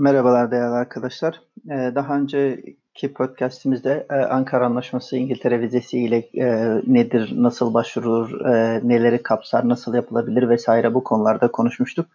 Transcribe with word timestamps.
Merhabalar 0.00 0.50
değerli 0.50 0.74
arkadaşlar. 0.74 1.40
Ee, 1.70 1.92
daha 1.94 2.16
önceki 2.16 3.12
podcastimizde 3.14 4.06
e, 4.10 4.14
Ankara 4.14 4.66
Anlaşması 4.66 5.16
İngiltere 5.16 5.60
vizesi 5.60 5.98
ile 5.98 6.16
e, 6.34 6.46
nedir, 6.86 7.32
nasıl 7.36 7.74
başvurulur, 7.74 8.40
e, 8.40 8.80
neleri 8.88 9.22
kapsar, 9.22 9.68
nasıl 9.68 9.94
yapılabilir 9.94 10.48
vesaire 10.48 10.94
bu 10.94 11.04
konularda 11.04 11.48
konuşmuştuk. 11.48 12.06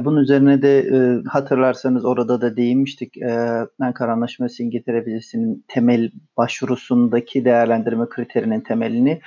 Bunun 0.00 0.20
üzerine 0.20 0.62
de 0.62 0.90
hatırlarsanız 1.28 2.04
orada 2.04 2.40
da 2.40 2.56
değinmiştik. 2.56 3.16
Ankara 3.80 4.12
Anlaşması 4.12 4.62
İngiltere 4.62 5.06
vizesinin 5.06 5.64
temel 5.68 6.10
başvurusundaki 6.36 7.44
değerlendirme 7.44 8.08
kriterinin 8.08 8.60
temelini 8.60 9.20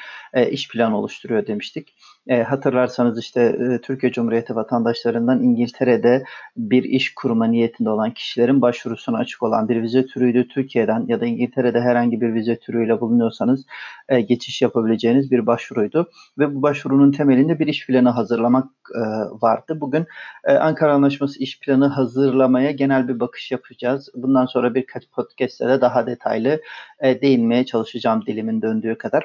iş 0.50 0.70
planı 0.70 0.98
oluşturuyor 0.98 1.48
demiştik. 1.48 1.96
Hatırlarsanız 2.30 3.20
işte 3.20 3.58
Türkiye 3.84 4.12
Cumhuriyeti 4.12 4.56
vatandaşlarından 4.56 5.44
İngiltere'de 5.44 6.24
bir 6.58 6.84
iş 6.84 7.14
kurma 7.14 7.46
niyetinde 7.48 7.90
olan 7.90 8.12
kişilerin 8.12 8.62
başvurusuna 8.62 9.18
açık 9.18 9.44
olan 9.44 9.70
bir 9.70 9.82
vize 9.82 10.06
türüydü. 10.06 10.48
Türkiye'den 10.48 11.06
ya 11.08 11.22
da 11.22 11.26
İngiltere'de 11.26 11.82
herhangi 11.82 12.22
bir 12.22 12.34
vize 12.34 12.56
türüyle 12.56 13.02
bulunuyorsanız 13.02 13.66
geçiş 14.28 14.62
yapabileceğiniz 14.62 15.32
bir 15.32 15.46
başvuruydu. 15.46 16.10
Ve 16.40 16.56
bu 16.56 16.62
başvurunun 16.62 17.12
temelinde 17.12 17.60
bir 17.60 17.68
iş 17.68 17.88
planı 17.88 18.10
hazırlamak 18.10 18.68
vardı. 19.42 19.78
Bugün 19.82 20.06
e, 20.44 20.54
Ankara 20.54 20.94
Anlaşması 20.94 21.40
iş 21.40 21.60
planı 21.60 21.88
hazırlamaya 21.88 22.72
genel 22.72 23.08
bir 23.08 23.20
bakış 23.20 23.52
yapacağız. 23.52 24.10
Bundan 24.16 24.46
sonra 24.46 24.76
birkaç 24.76 25.10
podcast'te 25.10 25.68
de 25.68 25.82
daha 25.82 26.08
detaylı 26.08 26.62
e, 27.00 27.22
değinmeye 27.22 27.66
çalışacağım 27.66 28.26
dilimin 28.26 28.62
döndüğü 28.62 28.98
kadar. 28.98 29.24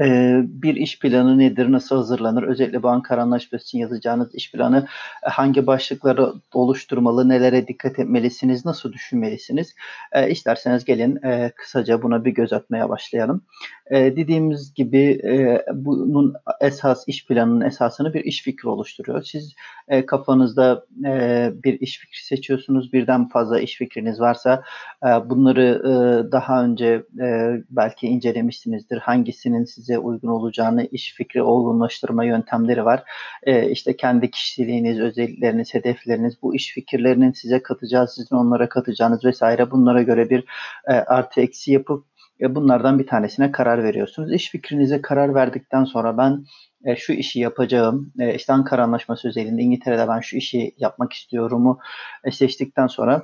Ee, 0.00 0.40
bir 0.44 0.74
iş 0.76 0.98
planı 0.98 1.38
nedir, 1.38 1.72
nasıl 1.72 1.96
hazırlanır? 1.96 2.42
Özellikle 2.42 2.82
bu 2.82 2.88
Ankara 2.88 3.22
Anlaşması 3.22 3.64
için 3.64 3.78
yazacağınız 3.78 4.34
iş 4.34 4.52
planı 4.52 4.86
e, 5.26 5.30
hangi 5.30 5.66
başlıkları 5.66 6.32
oluşturmalı, 6.54 7.28
nelere 7.28 7.68
dikkat 7.68 7.98
etmelisiniz, 7.98 8.64
nasıl 8.64 8.92
düşünmelisiniz? 8.92 9.74
E, 10.12 10.30
isterseniz 10.30 10.84
gelin 10.84 11.22
e, 11.24 11.52
kısaca 11.56 12.02
buna 12.02 12.24
bir 12.24 12.30
göz 12.30 12.52
atmaya 12.52 12.88
başlayalım. 12.88 13.42
E, 13.90 14.16
dediğimiz 14.16 14.74
gibi 14.74 15.20
bunun 15.74 16.34
esas 16.60 17.04
iş 17.08 17.26
planının 17.26 17.64
esasını 17.64 18.14
bir 18.14 18.24
iş 18.24 18.42
fikri 18.42 18.68
oluşturuyor. 18.68 19.22
Siz 19.22 19.54
kafanızda 20.06 20.86
bir 21.64 21.80
iş 21.80 21.98
fikri 21.98 22.24
seçiyorsunuz, 22.24 22.92
birden 22.92 23.28
fazla 23.28 23.60
iş 23.60 23.76
fikriniz 23.76 24.20
varsa 24.20 24.62
bunları 25.24 25.82
daha 26.32 26.64
önce 26.64 27.02
belki 27.70 28.06
incelemişsinizdir. 28.06 28.98
Hangisinin 28.98 29.64
size 29.74 29.98
uygun 29.98 30.28
olacağını 30.28 30.84
iş 30.84 31.14
fikri 31.14 31.42
olgunlaştırma 31.42 32.24
yöntemleri 32.24 32.84
var. 32.84 33.02
E, 33.42 33.70
işte 33.70 33.96
kendi 33.96 34.30
kişiliğiniz, 34.30 35.00
özellikleriniz, 35.00 35.74
hedefleriniz, 35.74 36.42
bu 36.42 36.54
iş 36.54 36.72
fikirlerinin 36.74 37.32
size 37.32 37.62
katacağı, 37.62 38.08
sizin 38.08 38.36
onlara 38.36 38.68
katacağınız 38.68 39.24
vesaire 39.24 39.70
bunlara 39.70 40.02
göre 40.02 40.30
bir 40.30 40.44
e, 40.88 40.92
artı 40.92 41.40
eksi 41.40 41.72
yapıp 41.72 42.04
e, 42.40 42.54
bunlardan 42.54 42.98
bir 42.98 43.06
tanesine 43.06 43.52
karar 43.52 43.84
veriyorsunuz. 43.84 44.32
İş 44.32 44.50
fikrinize 44.50 45.02
karar 45.02 45.34
verdikten 45.34 45.84
sonra 45.84 46.18
ben 46.18 46.44
e, 46.84 46.96
şu 46.96 47.12
işi 47.12 47.40
yapacağım, 47.40 48.12
e, 48.18 48.34
işte 48.34 48.52
Ankara 48.52 48.82
Anlaşması 48.82 49.28
özelinde 49.28 49.62
İngiltere'de 49.62 50.08
ben 50.08 50.20
şu 50.20 50.36
işi 50.36 50.74
yapmak 50.78 51.12
istiyorumu 51.12 51.78
e, 52.24 52.30
seçtikten 52.30 52.86
sonra 52.86 53.22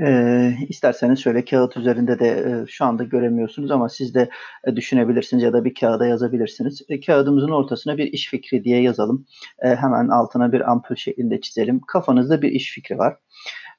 e, 0.00 0.52
isterseniz 0.68 1.18
şöyle 1.18 1.44
kağıt 1.44 1.76
üzerinde 1.76 2.18
de 2.18 2.28
e, 2.28 2.66
şu 2.66 2.84
anda 2.84 3.04
göremiyorsunuz 3.04 3.70
ama 3.70 3.88
siz 3.88 4.14
de 4.14 4.30
e, 4.66 4.76
düşünebilirsiniz 4.76 5.42
ya 5.42 5.52
da 5.52 5.64
bir 5.64 5.74
kağıda 5.74 6.06
yazabilirsiniz. 6.06 6.82
E, 6.88 7.00
kağıdımızın 7.00 7.50
ortasına 7.50 7.98
bir 7.98 8.12
iş 8.12 8.28
fikri 8.28 8.64
diye 8.64 8.82
yazalım. 8.82 9.26
E, 9.62 9.68
hemen 9.68 10.08
altına 10.08 10.52
bir 10.52 10.70
ampul 10.70 10.96
şeklinde 10.96 11.40
çizelim. 11.40 11.80
Kafanızda 11.80 12.42
bir 12.42 12.52
iş 12.52 12.72
fikri 12.74 12.98
var. 12.98 13.16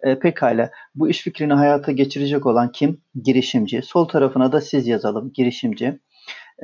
E, 0.03 0.19
pekala 0.19 0.71
bu 0.95 1.09
iş 1.09 1.21
fikrini 1.21 1.53
hayata 1.53 1.91
geçirecek 1.91 2.45
olan 2.45 2.71
kim? 2.71 3.01
Girişimci. 3.23 3.81
Sol 3.81 4.07
tarafına 4.07 4.51
da 4.51 4.61
siz 4.61 4.87
yazalım 4.87 5.31
girişimci. 5.33 5.99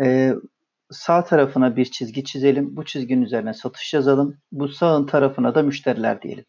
E, 0.03 0.33
sağ 0.91 1.23
tarafına 1.23 1.75
bir 1.75 1.85
çizgi 1.85 2.23
çizelim. 2.23 2.75
Bu 2.75 2.85
çizginin 2.85 3.21
üzerine 3.21 3.53
satış 3.53 3.93
yazalım. 3.93 4.37
Bu 4.51 4.67
sağın 4.67 5.05
tarafına 5.05 5.55
da 5.55 5.63
müşteriler 5.63 6.21
diyelim. 6.21 6.45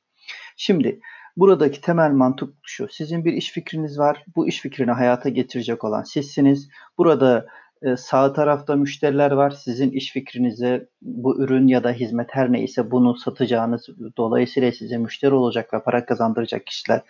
Şimdi 0.57 1.01
buradaki 1.37 1.81
temel 1.81 2.11
mantık 2.11 2.55
şu. 2.63 2.89
Sizin 2.89 3.25
bir 3.25 3.33
iş 3.33 3.51
fikriniz 3.51 3.99
var. 3.99 4.25
Bu 4.37 4.49
iş 4.49 4.61
fikrini 4.61 4.91
hayata 4.91 5.29
getirecek 5.29 5.85
olan 5.85 6.03
sizsiniz. 6.03 6.69
Burada 6.99 7.47
e, 7.83 7.97
sağ 7.97 8.33
tarafta 8.33 8.77
müşteriler 8.77 9.31
var. 9.31 9.51
Sizin 9.51 9.91
iş 9.91 10.13
fikrinize 10.13 10.89
bu 11.03 11.43
ürün 11.43 11.67
ya 11.67 11.85
da 11.85 11.91
hizmet 11.91 12.29
her 12.31 12.53
neyse 12.53 12.91
bunu 12.91 13.17
satacağınız 13.17 13.87
dolayısıyla 14.17 14.73
size 14.73 14.97
müşteri 14.97 15.35
olacak 15.35 15.75
ve 15.75 15.83
para 15.83 16.07
kazandıracak 16.07 16.67
kişiler 16.67 17.03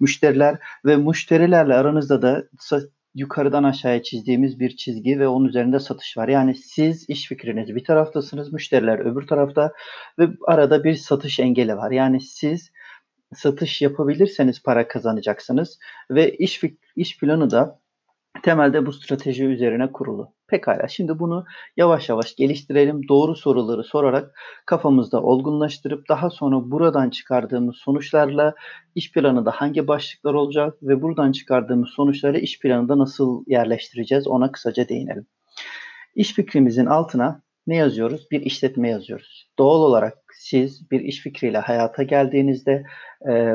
müşteriler 0.00 0.58
ve 0.84 0.96
müşterilerle 0.96 1.74
aranızda 1.74 2.22
da 2.22 2.44
yukarıdan 3.14 3.64
aşağıya 3.64 4.02
çizdiğimiz 4.02 4.60
bir 4.60 4.76
çizgi 4.76 5.18
ve 5.20 5.28
onun 5.28 5.48
üzerinde 5.48 5.80
satış 5.80 6.16
var. 6.16 6.28
Yani 6.28 6.54
siz 6.54 7.10
iş 7.10 7.28
fikriniz 7.28 7.74
bir 7.74 7.84
taraftasınız, 7.84 8.52
müşteriler 8.52 8.98
öbür 8.98 9.26
tarafta 9.26 9.72
ve 10.18 10.28
arada 10.46 10.84
bir 10.84 10.94
satış 10.94 11.40
engeli 11.40 11.76
var. 11.76 11.90
Yani 11.90 12.20
siz 12.20 12.70
satış 13.34 13.82
yapabilirseniz 13.82 14.62
para 14.62 14.88
kazanacaksınız 14.88 15.78
ve 16.10 16.36
iş 16.36 16.60
iş 16.96 17.18
planı 17.18 17.50
da 17.50 17.80
temelde 18.42 18.86
bu 18.86 18.92
strateji 18.92 19.44
üzerine 19.44 19.92
kurulu. 19.92 20.32
Pekala 20.48 20.88
şimdi 20.88 21.18
bunu 21.18 21.44
yavaş 21.76 22.08
yavaş 22.08 22.36
geliştirelim. 22.36 23.08
Doğru 23.08 23.36
soruları 23.36 23.84
sorarak 23.84 24.38
kafamızda 24.66 25.22
olgunlaştırıp 25.22 26.08
daha 26.08 26.30
sonra 26.30 26.70
buradan 26.70 27.10
çıkardığımız 27.10 27.76
sonuçlarla 27.76 28.54
iş 28.94 29.12
planında 29.12 29.50
hangi 29.50 29.88
başlıklar 29.88 30.34
olacak 30.34 30.74
ve 30.82 31.02
buradan 31.02 31.32
çıkardığımız 31.32 31.88
sonuçları 31.88 32.38
iş 32.38 32.60
planında 32.60 32.98
nasıl 32.98 33.44
yerleştireceğiz 33.46 34.26
ona 34.26 34.52
kısaca 34.52 34.88
değinelim. 34.88 35.26
İş 36.14 36.32
fikrimizin 36.32 36.86
altına 36.86 37.42
ne 37.66 37.76
yazıyoruz? 37.76 38.26
Bir 38.30 38.40
işletme 38.40 38.88
yazıyoruz. 38.88 39.50
Doğal 39.58 39.80
olarak 39.80 40.27
siz 40.38 40.90
bir 40.90 41.00
iş 41.00 41.20
fikriyle 41.20 41.58
hayata 41.58 42.02
geldiğinizde 42.02 42.84
e, 43.28 43.54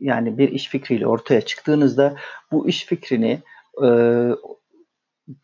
yani 0.00 0.38
bir 0.38 0.48
iş 0.48 0.68
fikriyle 0.68 1.06
ortaya 1.06 1.40
çıktığınızda 1.40 2.16
bu 2.52 2.68
iş 2.68 2.84
fikrini 2.84 3.42
e, 3.84 3.88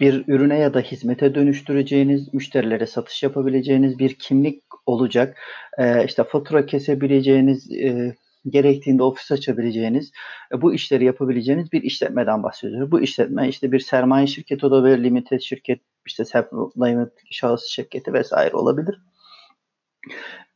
bir 0.00 0.24
ürüne 0.28 0.58
ya 0.58 0.74
da 0.74 0.80
hizmete 0.80 1.34
dönüştüreceğiniz, 1.34 2.34
müşterilere 2.34 2.86
satış 2.86 3.22
yapabileceğiniz 3.22 3.98
bir 3.98 4.14
kimlik 4.14 4.62
olacak. 4.86 5.38
E, 5.78 6.04
işte 6.04 6.24
fatura 6.24 6.66
kesebileceğiniz, 6.66 7.72
e, 7.72 8.14
gerektiğinde 8.48 9.02
ofis 9.02 9.32
açabileceğiniz, 9.32 10.12
e, 10.52 10.62
bu 10.62 10.74
işleri 10.74 11.04
yapabileceğiniz 11.04 11.72
bir 11.72 11.82
işletmeden 11.82 12.42
bahsediyoruz. 12.42 12.90
Bu 12.90 13.00
işletme 13.00 13.48
işte 13.48 13.72
bir 13.72 13.80
sermaye 13.80 14.26
şirketi 14.26 14.66
olabilir, 14.66 15.04
limited 15.04 15.40
şirket, 15.40 15.80
işte 16.06 16.22
self-employment 16.22 17.10
şahıs 17.30 17.66
şirketi 17.66 18.12
vesaire 18.12 18.56
olabilir. 18.56 18.98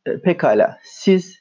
E, 0.07 0.21
pekala, 0.21 0.79
siz 0.83 1.41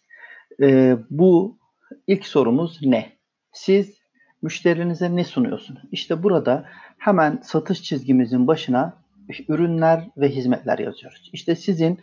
e, 0.61 0.97
bu 1.09 1.59
ilk 2.07 2.25
sorumuz 2.25 2.79
ne? 2.81 3.11
Siz 3.51 3.99
müşterinize 4.41 5.15
ne 5.15 5.23
sunuyorsunuz? 5.23 5.81
İşte 5.91 6.23
burada 6.23 6.65
hemen 6.97 7.39
satış 7.43 7.83
çizgimizin 7.83 8.47
başına 8.47 9.03
ürünler 9.47 10.07
ve 10.17 10.29
hizmetler 10.29 10.79
yazıyoruz. 10.79 11.29
İşte 11.33 11.55
sizin 11.55 11.99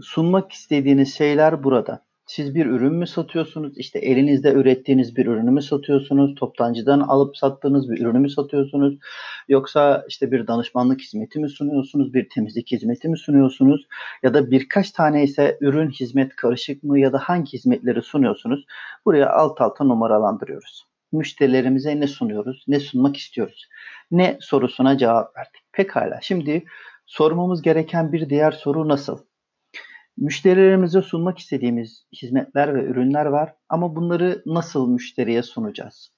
sunmak 0.00 0.52
istediğiniz 0.52 1.14
şeyler 1.14 1.64
burada. 1.64 2.05
Siz 2.26 2.54
bir 2.54 2.66
ürün 2.66 2.94
mü 2.94 3.06
satıyorsunuz? 3.06 3.78
İşte 3.78 3.98
elinizde 3.98 4.52
ürettiğiniz 4.52 5.16
bir 5.16 5.26
ürünü 5.26 5.50
mü 5.50 5.62
satıyorsunuz? 5.62 6.34
Toptancıdan 6.34 7.00
alıp 7.00 7.36
sattığınız 7.36 7.90
bir 7.90 8.00
ürünü 8.00 8.18
mü 8.18 8.30
satıyorsunuz? 8.30 8.98
Yoksa 9.48 10.04
işte 10.08 10.32
bir 10.32 10.46
danışmanlık 10.46 11.00
hizmeti 11.00 11.38
mi 11.38 11.48
sunuyorsunuz? 11.48 12.14
Bir 12.14 12.28
temizlik 12.28 12.72
hizmeti 12.72 13.08
mi 13.08 13.18
sunuyorsunuz? 13.18 13.86
Ya 14.22 14.34
da 14.34 14.50
birkaç 14.50 14.90
tane 14.90 15.24
ise 15.24 15.58
ürün 15.60 15.90
hizmet 15.90 16.36
karışık 16.36 16.82
mı 16.82 17.00
ya 17.00 17.12
da 17.12 17.18
hangi 17.18 17.52
hizmetleri 17.52 18.02
sunuyorsunuz? 18.02 18.64
Buraya 19.04 19.30
alt 19.30 19.60
alta 19.60 19.84
numaralandırıyoruz 19.84 20.86
müşterilerimize 21.12 22.00
ne 22.00 22.06
sunuyoruz, 22.06 22.64
ne 22.68 22.80
sunmak 22.80 23.16
istiyoruz? 23.16 23.68
Ne 24.10 24.38
sorusuna 24.40 24.98
cevap 24.98 25.36
verdik. 25.36 25.62
Pekala. 25.72 26.18
Şimdi 26.22 26.64
sormamız 27.06 27.62
gereken 27.62 28.12
bir 28.12 28.30
diğer 28.30 28.52
soru 28.52 28.88
nasıl? 28.88 29.25
Müşterilerimize 30.16 31.02
sunmak 31.02 31.38
istediğimiz 31.38 32.06
hizmetler 32.22 32.74
ve 32.74 32.84
ürünler 32.84 33.26
var 33.26 33.54
ama 33.68 33.96
bunları 33.96 34.42
nasıl 34.46 34.88
müşteriye 34.88 35.42
sunacağız? 35.42 36.12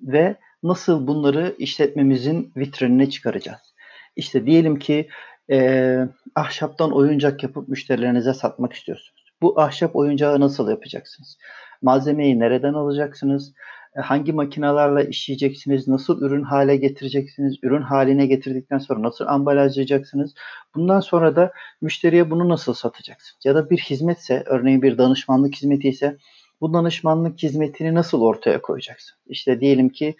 Ve 0.00 0.36
nasıl 0.62 1.06
bunları 1.06 1.54
işletmemizin 1.58 2.52
vitrinine 2.56 3.10
çıkaracağız? 3.10 3.74
İşte 4.16 4.46
diyelim 4.46 4.78
ki 4.78 5.08
e, 5.50 5.98
ahşaptan 6.34 6.92
oyuncak 6.92 7.42
yapıp 7.42 7.68
müşterilerinize 7.68 8.34
satmak 8.34 8.72
istiyorsunuz. 8.72 9.32
Bu 9.42 9.60
ahşap 9.60 9.96
oyuncağı 9.96 10.40
nasıl 10.40 10.70
yapacaksınız? 10.70 11.38
Malzemeyi 11.82 12.38
nereden 12.38 12.74
alacaksınız? 12.74 13.52
E, 13.96 14.00
hangi 14.00 14.32
makinalarla 14.32 15.02
işleyeceksiniz, 15.02 15.88
nasıl 15.88 16.22
ürün 16.22 16.42
hale 16.42 16.76
getireceksiniz, 16.76 17.56
ürün 17.62 17.82
haline 17.82 18.26
getirdikten 18.26 18.78
sonra 18.78 19.02
nasıl 19.02 19.26
ambalajlayacaksınız. 19.26 20.34
Bundan 20.74 21.00
sonra 21.00 21.36
da 21.36 21.52
müşteriye 21.80 22.30
bunu 22.30 22.48
nasıl 22.48 22.74
satacaksınız? 22.74 23.44
Ya 23.44 23.54
da 23.54 23.70
bir 23.70 23.78
hizmetse, 23.78 24.42
örneğin 24.46 24.82
bir 24.82 24.98
danışmanlık 24.98 25.54
hizmeti 25.54 25.88
ise 25.88 26.16
bu 26.60 26.72
danışmanlık 26.74 27.42
hizmetini 27.42 27.94
nasıl 27.94 28.22
ortaya 28.22 28.62
koyacaksın? 28.62 29.18
İşte 29.26 29.60
diyelim 29.60 29.88
ki 29.88 30.16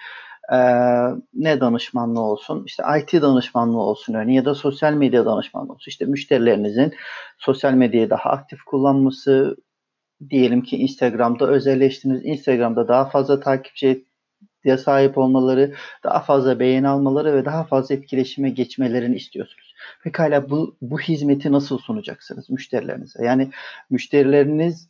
e, 0.52 0.58
ne 1.34 1.60
danışmanlığı 1.60 2.20
olsun? 2.20 2.64
İşte 2.66 2.82
IT 3.00 3.22
danışmanlığı 3.22 3.80
olsun 3.80 4.14
örneğin 4.14 4.36
ya 4.36 4.44
da 4.44 4.54
sosyal 4.54 4.92
medya 4.92 5.26
danışmanlığı 5.26 5.72
olsun. 5.72 5.90
İşte 5.90 6.04
müşterilerinizin 6.04 6.94
sosyal 7.38 7.72
medyayı 7.72 8.10
daha 8.10 8.30
aktif 8.30 8.62
kullanması, 8.62 9.56
diyelim 10.30 10.62
ki 10.62 10.76
Instagram'da 10.76 11.48
özelleştiniz. 11.48 12.24
Instagram'da 12.24 12.88
daha 12.88 13.04
fazla 13.04 13.40
takipçi 13.40 14.04
diye 14.64 14.78
sahip 14.78 15.18
olmaları, 15.18 15.74
daha 16.04 16.20
fazla 16.20 16.60
beğeni 16.60 16.88
almaları 16.88 17.34
ve 17.34 17.44
daha 17.44 17.64
fazla 17.64 17.94
etkileşime 17.94 18.50
geçmelerini 18.50 19.16
istiyorsunuz. 19.16 19.74
Pekala 20.04 20.50
bu, 20.50 20.76
bu 20.82 21.00
hizmeti 21.00 21.52
nasıl 21.52 21.78
sunacaksınız 21.78 22.50
müşterilerinize? 22.50 23.24
Yani 23.24 23.50
müşterileriniz 23.90 24.88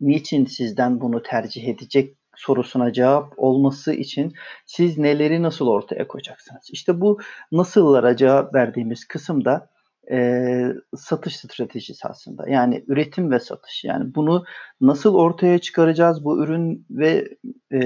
niçin 0.00 0.44
sizden 0.44 1.00
bunu 1.00 1.22
tercih 1.22 1.68
edecek 1.68 2.14
sorusuna 2.36 2.92
cevap 2.92 3.32
olması 3.36 3.92
için 3.92 4.34
siz 4.66 4.98
neleri 4.98 5.42
nasıl 5.42 5.66
ortaya 5.66 6.08
koyacaksınız? 6.08 6.70
İşte 6.72 7.00
bu 7.00 7.18
nasıllara 7.52 8.16
cevap 8.16 8.54
verdiğimiz 8.54 9.04
kısımda 9.04 9.70
e, 10.10 10.72
satış 10.96 11.36
stratejisi 11.36 12.08
aslında. 12.08 12.48
Yani 12.48 12.84
üretim 12.88 13.30
ve 13.30 13.40
satış. 13.40 13.84
Yani 13.84 14.14
bunu 14.14 14.44
nasıl 14.80 15.14
ortaya 15.14 15.58
çıkaracağız? 15.58 16.24
Bu 16.24 16.44
ürün 16.44 16.86
ve 16.90 17.28
e, 17.72 17.80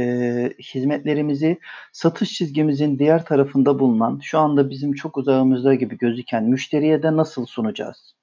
hizmetlerimizi 0.75 1.59
satış 1.93 2.33
çizgimizin 2.33 2.99
diğer 2.99 3.25
tarafında 3.25 3.79
bulunan, 3.79 4.21
şu 4.23 4.39
anda 4.39 4.71
bizim 4.71 4.93
çok 4.93 5.19
uzağımızda 5.19 5.75
gibi 5.75 5.99
gözüken 5.99 6.45
müşteriye 6.45 7.03
de 7.03 7.17
nasıl 7.17 7.47
sunacağız? 7.47 8.15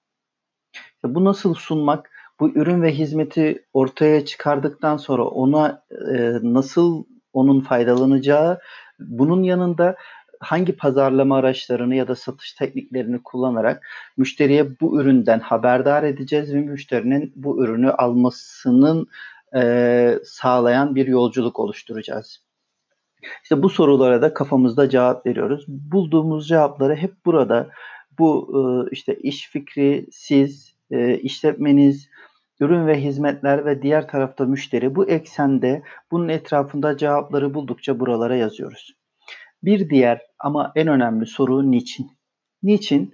İşte 0.75 1.15
bu 1.15 1.25
nasıl 1.25 1.53
sunmak? 1.53 2.09
Bu 2.39 2.49
ürün 2.49 2.81
ve 2.81 2.91
hizmeti 2.91 3.65
ortaya 3.73 4.25
çıkardıktan 4.25 4.97
sonra 4.97 5.23
ona 5.23 5.83
e, 5.91 6.33
nasıl 6.43 7.03
onun 7.33 7.61
faydalanacağı, 7.61 8.59
bunun 8.99 9.43
yanında 9.43 9.95
hangi 10.39 10.75
pazarlama 10.75 11.37
araçlarını 11.37 11.95
ya 11.95 12.07
da 12.07 12.15
satış 12.15 12.53
tekniklerini 12.53 13.23
kullanarak 13.23 13.87
müşteriye 14.17 14.79
bu 14.79 15.01
üründen 15.01 15.39
haberdar 15.39 16.03
edeceğiz 16.03 16.53
ve 16.53 16.59
müşterinin 16.59 17.33
bu 17.35 17.63
ürünü 17.63 17.91
almasının 17.91 19.07
e, 19.55 20.19
sağlayan 20.25 20.95
bir 20.95 21.07
yolculuk 21.07 21.59
oluşturacağız. 21.59 22.41
İşte 23.43 23.63
bu 23.63 23.69
sorulara 23.69 24.21
da 24.21 24.33
kafamızda 24.33 24.89
cevap 24.89 25.25
veriyoruz. 25.25 25.65
Bulduğumuz 25.67 26.47
cevapları 26.47 26.95
hep 26.95 27.25
burada 27.25 27.69
bu 28.19 28.51
e, 28.53 28.89
işte 28.91 29.15
iş 29.15 29.49
fikri, 29.49 30.05
siz, 30.11 30.75
e, 30.91 31.17
işletmeniz, 31.17 32.09
ürün 32.59 32.87
ve 32.87 33.01
hizmetler 33.01 33.65
ve 33.65 33.81
diğer 33.81 34.07
tarafta 34.07 34.45
müşteri 34.45 34.95
bu 34.95 35.09
eksende 35.09 35.83
bunun 36.11 36.29
etrafında 36.29 36.97
cevapları 36.97 37.53
buldukça 37.53 37.99
buralara 37.99 38.35
yazıyoruz. 38.35 38.95
Bir 39.63 39.89
diğer 39.89 40.28
ama 40.39 40.71
en 40.75 40.87
önemli 40.87 41.25
soru 41.25 41.71
niçin? 41.71 42.11
Niçin? 42.63 43.13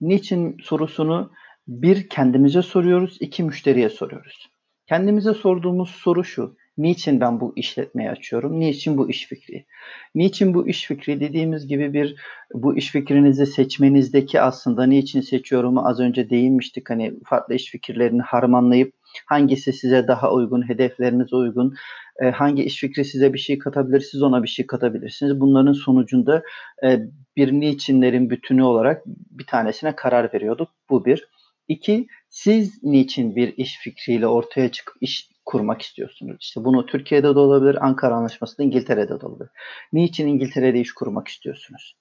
Niçin 0.00 0.56
sorusunu 0.62 1.32
bir 1.68 2.08
kendimize 2.08 2.62
soruyoruz, 2.62 3.16
iki 3.20 3.42
müşteriye 3.42 3.88
soruyoruz. 3.88 4.50
Kendimize 4.86 5.34
sorduğumuz 5.34 5.90
soru 5.90 6.24
şu. 6.24 6.56
Niçin 6.78 7.20
ben 7.20 7.40
bu 7.40 7.52
işletmeyi 7.56 8.10
açıyorum? 8.10 8.60
Niçin 8.60 8.98
bu 8.98 9.10
iş 9.10 9.26
fikri? 9.26 9.66
Niçin 10.14 10.54
bu 10.54 10.68
iş 10.68 10.86
fikri 10.86 11.20
dediğimiz 11.20 11.66
gibi 11.66 11.92
bir 11.92 12.16
bu 12.54 12.76
iş 12.76 12.90
fikrinizi 12.90 13.46
seçmenizdeki 13.46 14.40
aslında 14.40 14.86
niçin 14.86 15.20
seçiyorum 15.20 15.78
az 15.78 16.00
önce 16.00 16.30
değinmiştik. 16.30 16.90
Hani 16.90 17.14
farklı 17.26 17.54
iş 17.54 17.70
fikirlerini 17.70 18.22
harmanlayıp 18.22 18.94
hangisi 19.26 19.72
size 19.72 20.08
daha 20.08 20.32
uygun, 20.32 20.68
hedeflerinize 20.68 21.36
uygun, 21.36 21.74
e, 22.20 22.30
hangi 22.30 22.62
iş 22.64 22.80
fikri 22.80 23.04
size 23.04 23.32
bir 23.32 23.38
şey 23.38 23.58
katabilir, 23.58 24.00
siz 24.00 24.22
ona 24.22 24.42
bir 24.42 24.48
şey 24.48 24.66
katabilirsiniz. 24.66 25.40
Bunların 25.40 25.72
sonucunda 25.72 26.42
e, 26.84 27.00
bir 27.36 27.52
niçinlerin 27.52 28.30
bütünü 28.30 28.62
olarak 28.62 29.02
bir 29.06 29.46
tanesine 29.46 29.96
karar 29.96 30.34
veriyorduk. 30.34 30.68
Bu 30.90 31.04
bir. 31.04 31.28
İki, 31.68 32.06
siz 32.28 32.82
niçin 32.82 33.36
bir 33.36 33.56
iş 33.56 33.78
fikriyle 33.78 34.26
ortaya 34.26 34.72
çıkıp 34.72 34.96
iş 35.00 35.30
kurmak 35.44 35.82
istiyorsunuz? 35.82 36.36
İşte 36.40 36.64
bunu 36.64 36.86
Türkiye'de 36.86 37.34
de 37.34 37.38
olabilir, 37.38 37.86
Ankara 37.86 38.14
Anlaşması'nda 38.14 38.66
İngiltere'de 38.66 39.20
de 39.20 39.26
olabilir. 39.26 39.50
Niçin 39.92 40.26
İngiltere'de 40.26 40.80
iş 40.80 40.92
kurmak 40.92 41.28
istiyorsunuz? 41.28 41.96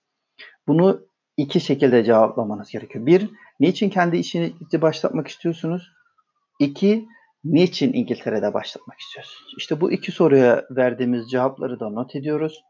Bunu 0.68 1.02
iki 1.38 1.60
şekilde 1.60 2.04
cevaplamanız 2.04 2.70
gerekiyor. 2.72 3.06
Bir, 3.06 3.30
niçin 3.60 3.90
kendi 3.90 4.18
işinizi 4.18 4.82
başlatmak 4.82 5.28
istiyorsunuz? 5.28 5.92
İki, 6.60 7.06
niçin 7.44 7.94
İngiltere'de 7.94 8.54
başlatmak 8.54 9.00
istiyorsunuz? 9.00 9.54
İşte 9.58 9.82
bu 9.82 9.92
iki 9.92 10.12
soruya 10.12 10.66
verdiğimiz 10.72 11.32
cevapları 11.32 11.80
da 11.80 11.90
not 11.90 12.16
ediyoruz. 12.16 12.64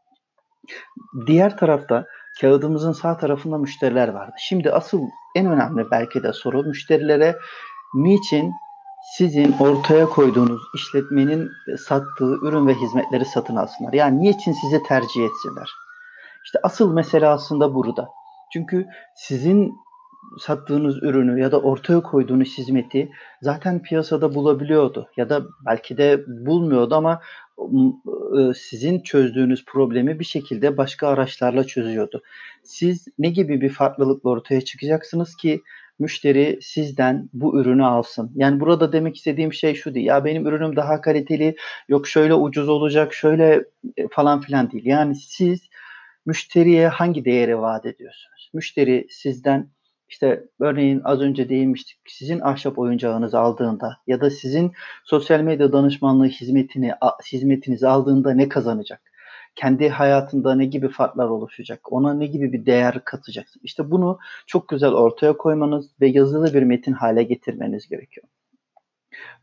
Diğer 1.26 1.56
tarafta 1.56 2.06
kağıdımızın 2.40 2.92
sağ 2.92 3.16
tarafında 3.16 3.58
müşteriler 3.58 4.08
vardı. 4.08 4.34
Şimdi 4.38 4.72
asıl 4.72 5.00
en 5.36 5.46
önemli 5.46 5.90
belki 5.90 6.22
de 6.22 6.32
soru 6.32 6.62
müşterilere 6.62 7.36
niçin 7.94 8.52
sizin 9.16 9.52
ortaya 9.52 10.06
koyduğunuz 10.06 10.62
işletmenin 10.74 11.50
sattığı 11.78 12.38
ürün 12.42 12.66
ve 12.66 12.74
hizmetleri 12.74 13.24
satın 13.24 13.56
alsınlar? 13.56 13.92
Yani 13.92 14.22
niçin 14.22 14.52
sizi 14.52 14.82
tercih 14.82 15.24
etsinler? 15.24 15.70
İşte 16.44 16.58
asıl 16.62 16.92
mesele 16.92 17.26
aslında 17.26 17.74
burada. 17.74 18.08
Çünkü 18.52 18.86
sizin 19.16 19.74
sattığınız 20.38 21.02
ürünü 21.02 21.40
ya 21.40 21.52
da 21.52 21.60
ortaya 21.60 22.00
koyduğunuz 22.00 22.58
hizmeti 22.58 23.10
zaten 23.42 23.82
piyasada 23.82 24.34
bulabiliyordu 24.34 25.08
ya 25.16 25.28
da 25.28 25.42
belki 25.66 25.96
de 25.96 26.24
bulmuyordu 26.26 26.94
ama 26.94 27.20
sizin 28.56 29.00
çözdüğünüz 29.00 29.64
problemi 29.64 30.20
bir 30.20 30.24
şekilde 30.24 30.76
başka 30.76 31.08
araçlarla 31.08 31.64
çözüyordu. 31.64 32.22
Siz 32.62 33.08
ne 33.18 33.30
gibi 33.30 33.60
bir 33.60 33.68
farklılıkla 33.68 34.30
ortaya 34.30 34.60
çıkacaksınız 34.60 35.36
ki 35.36 35.62
müşteri 35.98 36.58
sizden 36.62 37.28
bu 37.32 37.60
ürünü 37.60 37.84
alsın. 37.84 38.32
Yani 38.34 38.60
burada 38.60 38.92
demek 38.92 39.16
istediğim 39.16 39.52
şey 39.52 39.74
şu 39.74 39.94
değil. 39.94 40.06
Ya 40.06 40.24
benim 40.24 40.46
ürünüm 40.46 40.76
daha 40.76 41.00
kaliteli, 41.00 41.56
yok 41.88 42.08
şöyle 42.08 42.34
ucuz 42.34 42.68
olacak, 42.68 43.14
şöyle 43.14 43.64
e, 43.96 44.08
falan 44.08 44.40
filan 44.40 44.70
değil. 44.70 44.86
Yani 44.86 45.14
siz 45.14 45.60
müşteriye 46.26 46.88
hangi 46.88 47.24
değeri 47.24 47.58
vaat 47.58 47.86
ediyorsunuz? 47.86 48.50
Müşteri 48.54 49.06
sizden 49.10 49.68
işte 50.10 50.44
örneğin 50.60 51.00
az 51.04 51.20
önce 51.20 51.48
değinmiştik. 51.48 51.98
Sizin 52.08 52.40
ahşap 52.40 52.78
oyuncağınızı 52.78 53.38
aldığında 53.38 53.96
ya 54.06 54.20
da 54.20 54.30
sizin 54.30 54.72
sosyal 55.04 55.40
medya 55.40 55.72
danışmanlığı 55.72 56.26
hizmetini 56.26 56.92
hizmetinizi 57.32 57.88
aldığında 57.88 58.34
ne 58.34 58.48
kazanacak? 58.48 59.00
Kendi 59.54 59.88
hayatında 59.88 60.54
ne 60.54 60.64
gibi 60.64 60.88
farklar 60.88 61.28
oluşacak? 61.28 61.92
Ona 61.92 62.14
ne 62.14 62.26
gibi 62.26 62.52
bir 62.52 62.66
değer 62.66 63.04
katacaksın? 63.04 63.60
İşte 63.64 63.90
bunu 63.90 64.18
çok 64.46 64.68
güzel 64.68 64.92
ortaya 64.92 65.36
koymanız 65.36 65.90
ve 66.00 66.08
yazılı 66.08 66.54
bir 66.54 66.62
metin 66.62 66.92
hale 66.92 67.22
getirmeniz 67.22 67.88
gerekiyor. 67.88 68.26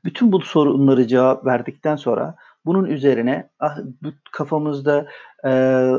Bütün 0.03 0.31
bu 0.31 0.41
sorunları 0.41 1.07
cevap 1.07 1.45
verdikten 1.45 1.95
sonra 1.95 2.35
bunun 2.67 2.85
üzerine 2.85 3.49
ah, 3.59 3.77
bu 4.01 4.09
kafamızda 4.31 5.07
e, 5.45 5.49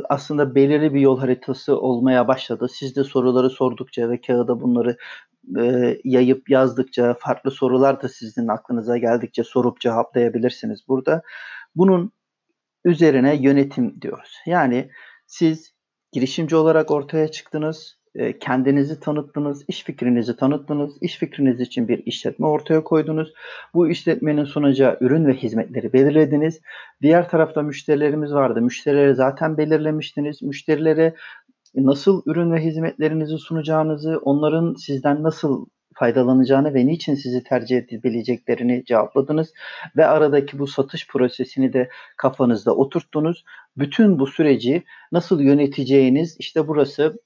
aslında 0.08 0.54
belirli 0.54 0.94
bir 0.94 1.00
yol 1.00 1.18
haritası 1.18 1.80
olmaya 1.80 2.28
başladı. 2.28 2.68
Siz 2.72 2.96
de 2.96 3.04
soruları 3.04 3.50
sordukça 3.50 4.10
ve 4.10 4.20
kağıda 4.20 4.60
bunları 4.60 4.96
e, 5.60 5.96
yayıp 6.04 6.50
yazdıkça, 6.50 7.14
farklı 7.20 7.50
sorular 7.50 8.02
da 8.02 8.08
sizin 8.08 8.48
aklınıza 8.48 8.98
geldikçe 8.98 9.44
sorup 9.44 9.80
cevaplayabilirsiniz 9.80 10.80
burada. 10.88 11.22
Bunun 11.76 12.12
üzerine 12.84 13.36
yönetim 13.36 14.00
diyoruz. 14.02 14.38
Yani 14.46 14.90
siz 15.26 15.74
girişimci 16.12 16.56
olarak 16.56 16.90
ortaya 16.90 17.28
çıktınız, 17.28 17.97
kendinizi 18.40 19.00
tanıttınız, 19.00 19.64
iş 19.68 19.84
fikrinizi 19.84 20.36
tanıttınız, 20.36 20.98
iş 21.00 21.18
fikriniz 21.18 21.60
için 21.60 21.88
bir 21.88 22.06
işletme 22.06 22.46
ortaya 22.46 22.84
koydunuz. 22.84 23.32
Bu 23.74 23.88
işletmenin 23.88 24.44
sunacağı 24.44 24.96
ürün 25.00 25.26
ve 25.26 25.34
hizmetleri 25.34 25.92
belirlediniz. 25.92 26.60
Diğer 27.02 27.28
tarafta 27.28 27.62
müşterilerimiz 27.62 28.32
vardı. 28.32 28.62
Müşterileri 28.62 29.14
zaten 29.14 29.58
belirlemiştiniz. 29.58 30.42
Müşterilere 30.42 31.14
nasıl 31.74 32.22
ürün 32.26 32.52
ve 32.52 32.60
hizmetlerinizi 32.60 33.38
sunacağınızı, 33.38 34.18
onların 34.18 34.74
sizden 34.74 35.22
nasıl 35.22 35.66
faydalanacağını 35.94 36.74
ve 36.74 36.86
niçin 36.86 37.14
sizi 37.14 37.42
tercih 37.42 37.76
edebileceklerini 37.76 38.84
cevapladınız 38.84 39.52
ve 39.96 40.06
aradaki 40.06 40.58
bu 40.58 40.66
satış 40.66 41.08
prosesini 41.08 41.72
de 41.72 41.88
kafanızda 42.16 42.74
oturttunuz. 42.76 43.44
Bütün 43.76 44.18
bu 44.18 44.26
süreci 44.26 44.84
nasıl 45.12 45.40
yöneteceğiniz 45.40 46.36
işte 46.38 46.68
burası 46.68 47.18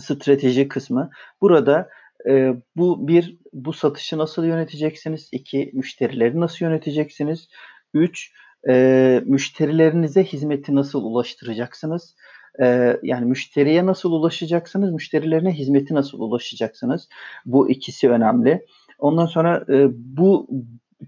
strateji 0.00 0.68
kısmı. 0.68 1.10
Burada 1.40 1.88
e, 2.28 2.54
bu 2.76 3.08
bir 3.08 3.38
bu 3.52 3.72
satışı 3.72 4.18
nasıl 4.18 4.44
yöneteceksiniz? 4.44 5.28
İki 5.32 5.70
müşterileri 5.74 6.40
nasıl 6.40 6.64
yöneteceksiniz? 6.64 7.48
Üç 7.94 8.32
e, 8.68 9.22
müşterilerinize 9.26 10.24
hizmeti 10.24 10.74
nasıl 10.74 11.04
ulaştıracaksınız? 11.04 12.14
E, 12.62 12.96
yani 13.02 13.26
müşteriye 13.26 13.86
nasıl 13.86 14.12
ulaşacaksınız? 14.12 14.92
Müşterilerine 14.92 15.52
hizmeti 15.52 15.94
nasıl 15.94 16.18
ulaşacaksınız? 16.18 17.08
Bu 17.46 17.70
ikisi 17.70 18.10
önemli. 18.10 18.66
Ondan 18.98 19.26
sonra 19.26 19.64
e, 19.68 19.88
bu 19.92 20.48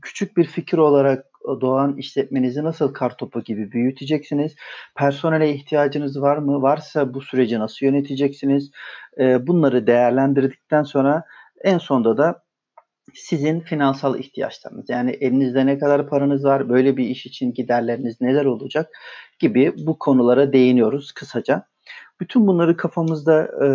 küçük 0.02 0.36
bir 0.36 0.44
fikir 0.44 0.78
olarak 0.78 1.26
doğan 1.60 1.96
işletmenizi 1.96 2.64
nasıl 2.64 2.92
kartopu 2.92 3.42
gibi 3.42 3.72
büyüteceksiniz? 3.72 4.54
Personele 4.96 5.54
ihtiyacınız 5.54 6.20
var 6.20 6.36
mı? 6.36 6.62
Varsa 6.62 7.14
bu 7.14 7.20
süreci 7.20 7.58
nasıl 7.58 7.86
yöneteceksiniz? 7.86 8.70
Bunları 9.18 9.86
değerlendirdikten 9.86 10.82
sonra 10.82 11.24
en 11.64 11.78
sonda 11.78 12.16
da 12.16 12.42
sizin 13.14 13.60
finansal 13.60 14.18
ihtiyaçlarınız 14.18 14.90
yani 14.90 15.10
elinizde 15.10 15.66
ne 15.66 15.78
kadar 15.78 16.08
paranız 16.08 16.44
var, 16.44 16.68
böyle 16.68 16.96
bir 16.96 17.04
iş 17.04 17.26
için 17.26 17.52
giderleriniz 17.52 18.20
neler 18.20 18.44
olacak 18.44 18.90
gibi 19.38 19.74
bu 19.76 19.98
konulara 19.98 20.52
değiniyoruz 20.52 21.12
kısaca. 21.12 21.66
Bütün 22.20 22.46
bunları 22.46 22.76
kafamızda 22.76 23.42
e, 23.64 23.66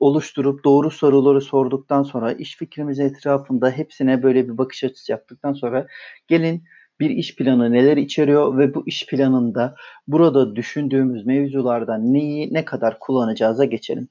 oluşturup 0.00 0.64
doğru 0.64 0.90
soruları 0.90 1.40
sorduktan 1.40 2.02
sonra 2.02 2.32
iş 2.32 2.56
fikrimiz 2.56 3.00
etrafında 3.00 3.70
hepsine 3.70 4.22
böyle 4.22 4.48
bir 4.48 4.58
bakış 4.58 4.84
açısı 4.84 5.12
yaptıktan 5.12 5.52
sonra 5.52 5.86
gelin 6.28 6.64
bir 7.00 7.10
iş 7.10 7.36
planı 7.36 7.72
neler 7.72 7.96
içeriyor 7.96 8.58
ve 8.58 8.74
bu 8.74 8.82
iş 8.86 9.06
planında 9.06 9.74
burada 10.06 10.56
düşündüğümüz 10.56 11.26
mevzulardan 11.26 12.12
neyi 12.12 12.54
ne 12.54 12.64
kadar 12.64 12.98
kullanacağıza 12.98 13.64
geçelim. 13.64 14.08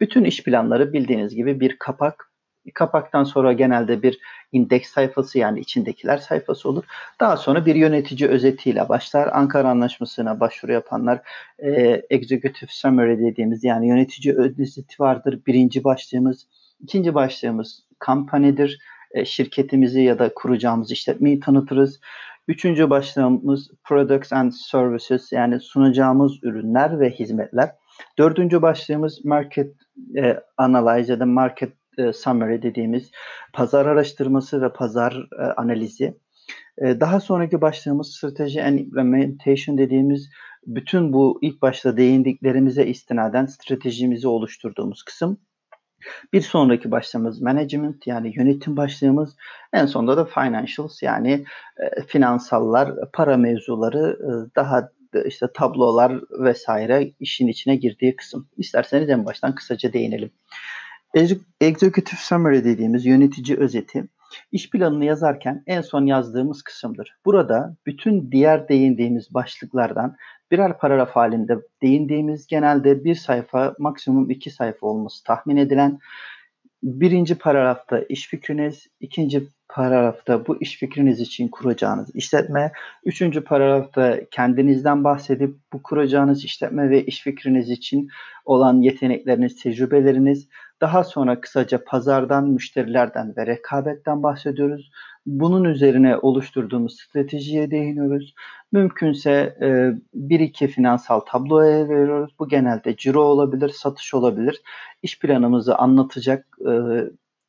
Bütün 0.00 0.24
iş 0.24 0.42
planları 0.42 0.92
bildiğiniz 0.92 1.34
gibi 1.34 1.60
bir 1.60 1.76
kapak 1.78 2.32
Kapaktan 2.74 3.24
sonra 3.24 3.52
genelde 3.52 4.02
bir 4.02 4.18
indeks 4.52 4.90
sayfası 4.90 5.38
yani 5.38 5.60
içindekiler 5.60 6.18
sayfası 6.18 6.68
olur. 6.68 6.84
Daha 7.20 7.36
sonra 7.36 7.66
bir 7.66 7.74
yönetici 7.74 8.28
özetiyle 8.28 8.88
başlar. 8.88 9.28
Ankara 9.32 9.68
Anlaşması'na 9.68 10.40
başvuru 10.40 10.72
yapanlar 10.72 11.20
e, 11.58 12.02
Executive 12.10 12.70
Summary 12.70 13.18
dediğimiz 13.18 13.64
yani 13.64 13.88
yönetici 13.88 14.36
özeti 14.36 15.02
vardır. 15.02 15.40
Birinci 15.46 15.84
başlığımız. 15.84 16.46
ikinci 16.80 17.14
başlığımız 17.14 17.84
kampanya'dır. 17.98 18.78
E, 19.14 19.24
şirketimizi 19.24 20.02
ya 20.02 20.18
da 20.18 20.34
kuracağımız 20.34 20.90
işletmeyi 20.90 21.40
tanıtırız. 21.40 22.00
Üçüncü 22.48 22.90
başlığımız 22.90 23.70
Products 23.84 24.32
and 24.32 24.52
Services 24.52 25.32
yani 25.32 25.60
sunacağımız 25.60 26.38
ürünler 26.42 27.00
ve 27.00 27.10
hizmetler. 27.10 27.70
Dördüncü 28.18 28.62
başlığımız 28.62 29.24
Market 29.24 29.76
e, 30.16 30.36
Analyze 30.56 31.12
ya 31.12 31.20
da 31.20 31.26
Market 31.26 31.72
e, 31.98 32.12
summary 32.12 32.62
dediğimiz 32.62 33.10
pazar 33.52 33.86
araştırması 33.86 34.62
ve 34.62 34.72
pazar 34.72 35.28
e, 35.38 35.42
analizi. 35.42 36.14
E, 36.78 37.00
daha 37.00 37.20
sonraki 37.20 37.60
başlığımız 37.60 38.14
strateji 38.14 38.64
and 38.64 38.78
implementation 38.78 39.78
dediğimiz 39.78 40.30
bütün 40.66 41.12
bu 41.12 41.38
ilk 41.42 41.62
başta 41.62 41.96
değindiklerimize 41.96 42.86
istinaden 42.86 43.46
stratejimizi 43.46 44.28
oluşturduğumuz 44.28 45.02
kısım. 45.02 45.38
Bir 46.32 46.40
sonraki 46.40 46.90
başlığımız 46.90 47.42
management 47.42 48.06
yani 48.06 48.32
yönetim 48.36 48.76
başlığımız. 48.76 49.36
En 49.72 49.86
sonunda 49.86 50.16
da 50.16 50.24
financials 50.24 51.02
yani 51.02 51.44
e, 51.78 52.02
finansallar, 52.02 52.92
para 53.12 53.36
mevzuları, 53.36 54.18
e, 54.20 54.56
daha 54.56 54.88
işte 55.26 55.46
tablolar 55.54 56.20
vesaire 56.30 57.12
işin 57.20 57.48
içine 57.48 57.76
girdiği 57.76 58.16
kısım. 58.16 58.48
İsterseniz 58.56 59.10
en 59.10 59.26
baştan 59.26 59.54
kısaca 59.54 59.92
değinelim. 59.92 60.30
Executive 61.60 62.20
Summary 62.20 62.64
dediğimiz 62.64 63.06
yönetici 63.06 63.58
özeti 63.58 64.04
iş 64.52 64.70
planını 64.70 65.04
yazarken 65.04 65.62
en 65.66 65.80
son 65.80 66.06
yazdığımız 66.06 66.62
kısımdır. 66.62 67.16
Burada 67.24 67.76
bütün 67.86 68.32
diğer 68.32 68.68
değindiğimiz 68.68 69.34
başlıklardan 69.34 70.16
birer 70.50 70.78
paragraf 70.78 71.10
halinde 71.10 71.58
değindiğimiz 71.82 72.46
genelde 72.46 73.04
bir 73.04 73.14
sayfa 73.14 73.74
maksimum 73.78 74.30
iki 74.30 74.50
sayfa 74.50 74.86
olması 74.86 75.24
tahmin 75.24 75.56
edilen 75.56 75.98
birinci 76.82 77.34
paragrafta 77.34 77.98
iş 77.98 78.28
fikriniz, 78.28 78.86
ikinci 79.00 79.48
paragrafta 79.68 80.46
bu 80.46 80.62
iş 80.62 80.76
fikriniz 80.78 81.20
için 81.20 81.48
kuracağınız 81.48 82.16
işletme, 82.16 82.72
üçüncü 83.04 83.44
paragrafta 83.44 84.20
kendinizden 84.30 85.04
bahsedip 85.04 85.56
bu 85.72 85.82
kuracağınız 85.82 86.44
işletme 86.44 86.90
ve 86.90 87.04
iş 87.04 87.22
fikriniz 87.22 87.70
için 87.70 88.08
olan 88.44 88.80
yetenekleriniz, 88.80 89.62
tecrübeleriniz, 89.62 90.48
daha 90.82 91.04
sonra 91.04 91.40
kısaca 91.40 91.84
pazardan, 91.84 92.48
müşterilerden 92.48 93.34
ve 93.36 93.46
rekabetten 93.46 94.22
bahsediyoruz. 94.22 94.90
Bunun 95.26 95.64
üzerine 95.64 96.16
oluşturduğumuz 96.16 97.00
stratejiye 97.00 97.70
değiniyoruz. 97.70 98.34
Mümkünse 98.72 99.56
e, 99.62 99.92
bir 100.14 100.40
iki 100.40 100.66
finansal 100.66 101.20
tabloya 101.20 101.88
veriyoruz. 101.88 102.34
Bu 102.38 102.48
genelde 102.48 102.96
ciro 102.96 103.20
olabilir, 103.22 103.68
satış 103.68 104.14
olabilir. 104.14 104.62
İş 105.02 105.18
planımızı 105.18 105.76
anlatacak 105.76 106.46
e, 106.60 106.72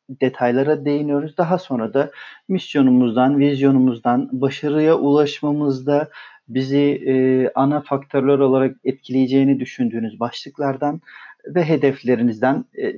detaylara 0.10 0.86
değiniyoruz. 0.86 1.38
Daha 1.38 1.58
sonra 1.58 1.94
da 1.94 2.12
misyonumuzdan, 2.50 3.40
vizyonumuzdan, 3.40 4.30
başarıya 4.32 4.96
ulaşmamızda 4.96 6.10
bizi 6.48 7.04
e, 7.08 7.14
ana 7.56 7.82
faktörler 7.82 8.40
olarak 8.40 8.76
etkileyeceğini 8.84 9.60
düşündüğünüz 9.60 10.20
başlıklardan 10.20 11.02
ve 11.48 11.64
hedeflerinizden 11.64 12.66
e, 12.78 12.96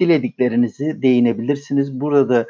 dilediklerinizi 0.00 1.02
değinebilirsiniz. 1.02 2.00
Burada 2.00 2.46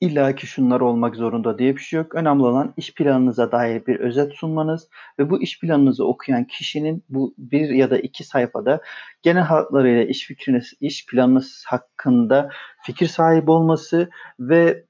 illa 0.00 0.34
ki 0.34 0.46
şunlar 0.46 0.80
olmak 0.80 1.16
zorunda 1.16 1.58
diye 1.58 1.76
bir 1.76 1.80
şey 1.80 1.96
yok. 1.96 2.14
Önemli 2.14 2.42
olan 2.42 2.74
iş 2.76 2.94
planınıza 2.94 3.52
dair 3.52 3.86
bir 3.86 4.00
özet 4.00 4.32
sunmanız 4.32 4.88
ve 5.18 5.30
bu 5.30 5.42
iş 5.42 5.60
planınızı 5.60 6.06
okuyan 6.06 6.44
kişinin 6.44 7.04
bu 7.08 7.34
bir 7.38 7.68
ya 7.68 7.90
da 7.90 7.98
iki 7.98 8.24
sayfada 8.24 8.80
genel 9.22 9.42
hatlarıyla 9.42 10.04
iş 10.04 10.26
fikriniz, 10.26 10.72
iş 10.80 11.06
planınız 11.06 11.64
hakkında 11.66 12.50
fikir 12.82 13.06
sahibi 13.06 13.50
olması 13.50 14.10
ve 14.40 14.84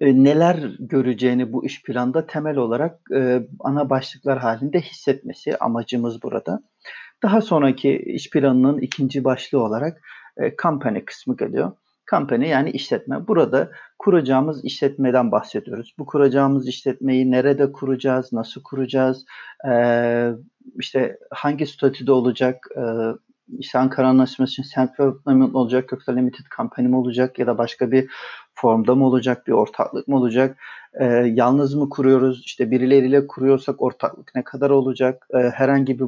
e, 0.00 0.24
neler 0.24 0.56
göreceğini 0.78 1.52
bu 1.52 1.66
iş 1.66 1.82
planda 1.82 2.26
temel 2.26 2.56
olarak 2.56 3.00
e, 3.14 3.42
ana 3.60 3.90
başlıklar 3.90 4.38
halinde 4.38 4.80
hissetmesi 4.80 5.56
amacımız 5.56 6.22
burada. 6.22 6.62
Daha 7.22 7.40
sonraki 7.40 7.98
iş 7.98 8.30
planının 8.30 8.78
ikinci 8.78 9.24
başlığı 9.24 9.62
olarak 9.62 10.00
e, 10.36 10.56
company 10.56 11.04
kısmı 11.04 11.36
geliyor. 11.36 11.72
Company 12.10 12.48
yani 12.48 12.70
işletme. 12.70 13.28
Burada 13.28 13.70
kuracağımız 13.98 14.64
işletmeden 14.64 15.32
bahsediyoruz. 15.32 15.94
Bu 15.98 16.06
kuracağımız 16.06 16.68
işletmeyi 16.68 17.30
nerede 17.30 17.72
kuracağız, 17.72 18.32
nasıl 18.32 18.62
kuracağız, 18.62 19.24
ee, 19.68 20.30
işte 20.80 21.18
hangi 21.30 21.66
statüde 21.66 22.12
olacak, 22.12 22.66
ee, 22.76 22.80
işte 23.58 23.78
Ankara 23.78 24.08
Anlaşması 24.08 24.52
için 24.52 24.62
self-employment 24.62 25.52
olacak 25.56 25.92
yoksa 25.92 26.12
limited 26.12 26.44
company 26.56 26.88
mi 26.88 26.96
olacak 26.96 27.38
ya 27.38 27.46
da 27.46 27.58
başka 27.58 27.90
bir 27.90 28.08
formda 28.54 28.94
mı 28.94 29.06
olacak, 29.06 29.46
bir 29.46 29.52
ortaklık 29.52 30.08
mı 30.08 30.16
olacak, 30.16 30.58
e, 31.00 31.04
yalnız 31.34 31.74
mı 31.74 31.88
kuruyoruz, 31.88 32.42
işte 32.44 32.70
birileriyle 32.70 33.26
kuruyorsak 33.26 33.82
ortaklık 33.82 34.34
ne 34.34 34.44
kadar 34.44 34.70
olacak, 34.70 35.26
e, 35.34 35.38
herhangi 35.38 35.98
bir 35.98 36.04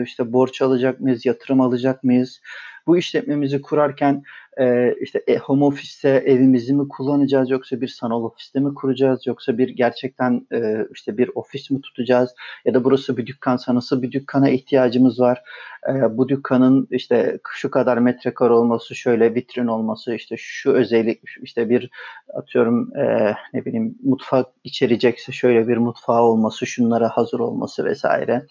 e, 0.00 0.02
işte 0.02 0.32
borç 0.32 0.62
alacak 0.62 1.00
mıyız, 1.00 1.26
yatırım 1.26 1.60
alacak 1.60 2.04
mıyız, 2.04 2.40
bu 2.88 2.98
işletmemizi 2.98 3.62
kurarken 3.62 4.22
e, 4.60 4.94
işte 5.00 5.22
e, 5.26 5.36
home 5.36 5.64
office'te 5.64 6.08
evimizi 6.08 6.74
mi 6.74 6.88
kullanacağız 6.88 7.50
yoksa 7.50 7.80
bir 7.80 7.88
sanal 7.88 8.24
ofiste 8.24 8.60
mi 8.60 8.74
kuracağız 8.74 9.26
yoksa 9.26 9.58
bir 9.58 9.68
gerçekten 9.68 10.46
e, 10.52 10.86
işte 10.94 11.18
bir 11.18 11.30
ofis 11.34 11.70
mi 11.70 11.80
tutacağız 11.80 12.34
ya 12.64 12.74
da 12.74 12.84
burası 12.84 13.16
bir 13.16 13.26
dükkansa 13.26 13.74
nasıl 13.74 14.02
bir 14.02 14.12
dükkana 14.12 14.50
ihtiyacımız 14.50 15.20
var? 15.20 15.42
E, 15.88 16.18
bu 16.18 16.28
dükkanın 16.28 16.88
işte 16.90 17.38
şu 17.48 17.70
kadar 17.70 17.98
metrekare 17.98 18.52
olması 18.52 18.94
şöyle 18.94 19.34
vitrin 19.34 19.66
olması 19.66 20.14
işte 20.14 20.34
şu 20.38 20.72
özellik 20.72 21.22
işte 21.42 21.70
bir 21.70 21.90
atıyorum 22.34 22.96
e, 22.96 23.34
ne 23.54 23.64
bileyim 23.64 23.98
mutfak 24.02 24.46
içerecekse 24.64 25.32
şöyle 25.32 25.68
bir 25.68 25.76
mutfağı 25.76 26.22
olması 26.22 26.66
şunlara 26.66 27.08
hazır 27.08 27.40
olması 27.40 27.84
vesaire 27.84 28.46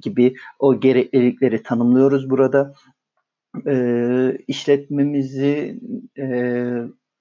gibi 0.00 0.34
o 0.58 0.80
gereklilikleri 0.80 1.62
tanımlıyoruz 1.62 2.30
burada 2.30 2.74
e, 3.66 4.38
işletmemizi 4.48 5.80
e, 6.18 6.26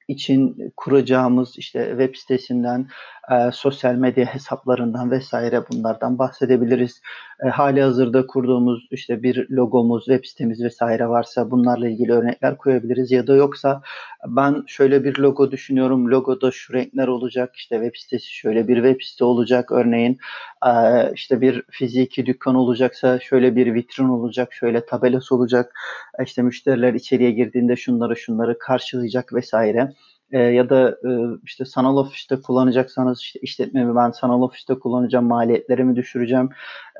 için 0.09 0.73
kuracağımız 0.77 1.57
işte 1.57 1.87
web 1.89 2.15
sitesinden, 2.15 2.87
e, 3.31 3.51
sosyal 3.51 3.95
medya 3.95 4.25
hesaplarından 4.25 5.11
vesaire 5.11 5.63
bunlardan 5.71 6.17
bahsedebiliriz. 6.19 7.01
E, 7.45 7.49
hali 7.49 7.81
hazırda 7.81 8.27
kurduğumuz 8.27 8.87
işte 8.91 9.23
bir 9.23 9.49
logomuz, 9.49 10.05
web 10.05 10.25
sitemiz 10.25 10.63
vesaire 10.63 11.09
varsa 11.09 11.51
bunlarla 11.51 11.89
ilgili 11.89 12.11
örnekler 12.11 12.57
koyabiliriz 12.57 13.11
ya 13.11 13.27
da 13.27 13.35
yoksa 13.35 13.81
ben 14.27 14.63
şöyle 14.67 15.03
bir 15.03 15.17
logo 15.17 15.51
düşünüyorum. 15.51 16.11
Logoda 16.11 16.51
şu 16.51 16.73
renkler 16.73 17.07
olacak. 17.07 17.55
işte 17.55 17.75
web 17.75 17.95
sitesi 17.95 18.33
şöyle 18.35 18.67
bir 18.67 18.75
web 18.75 19.01
site 19.01 19.25
olacak 19.25 19.71
örneğin. 19.71 20.17
E, 20.65 20.71
işte 21.13 21.41
bir 21.41 21.63
fiziki 21.71 22.25
dükkan 22.25 22.55
olacaksa 22.55 23.19
şöyle 23.19 23.55
bir 23.55 23.73
vitrin 23.73 24.09
olacak, 24.09 24.53
şöyle 24.53 24.85
tabelası 24.85 25.35
olacak. 25.35 25.73
E, 26.19 26.23
işte 26.23 26.41
müşteriler 26.41 26.93
içeriye 26.93 27.31
girdiğinde 27.31 27.75
şunları 27.75 28.15
şunları 28.15 28.59
karşılayacak 28.59 29.33
vesaire. 29.33 29.93
E, 30.31 30.39
ya 30.39 30.69
da 30.69 30.89
e, 30.89 31.09
işte 31.43 31.65
sanal 31.65 31.97
ofiste 31.97 32.41
kullanacaksanız 32.41 33.21
işte 33.21 33.39
işletmemi 33.39 33.95
ben 33.95 34.11
sanal 34.11 34.41
ofiste 34.41 34.79
kullanacağım 34.79 35.25
maliyetlerimi 35.25 35.95
düşüreceğim? 35.95 36.49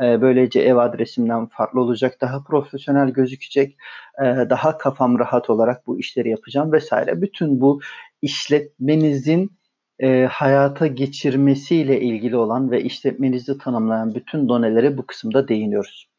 E, 0.04 0.22
böylece 0.22 0.62
ev 0.62 0.76
adresimden 0.76 1.48
farklı 1.48 1.82
olacak 1.82 2.18
daha 2.22 2.44
profesyonel 2.44 3.10
gözükecek 3.10 3.78
e, 4.22 4.26
daha 4.26 4.78
kafam 4.78 5.20
rahat 5.20 5.50
olarak 5.50 5.88
bu 5.88 6.00
işleri 6.00 6.30
yapacağım 6.30 6.72
vesaire. 6.72 7.22
Bütün 7.22 7.62
bu 7.62 7.82
işletmenizin 8.22 9.59
e, 10.00 10.26
hayata 10.32 10.88
geçirmesiyle 10.88 12.02
ilgili 12.02 12.36
olan 12.36 12.72
ve 12.72 12.84
işletmenizi 12.84 13.58
tanımlayan 13.58 14.16
bütün 14.16 14.50
donelere 14.50 14.98
bu 14.98 15.06
kısımda 15.06 15.48
değiniyoruz. 15.48 16.10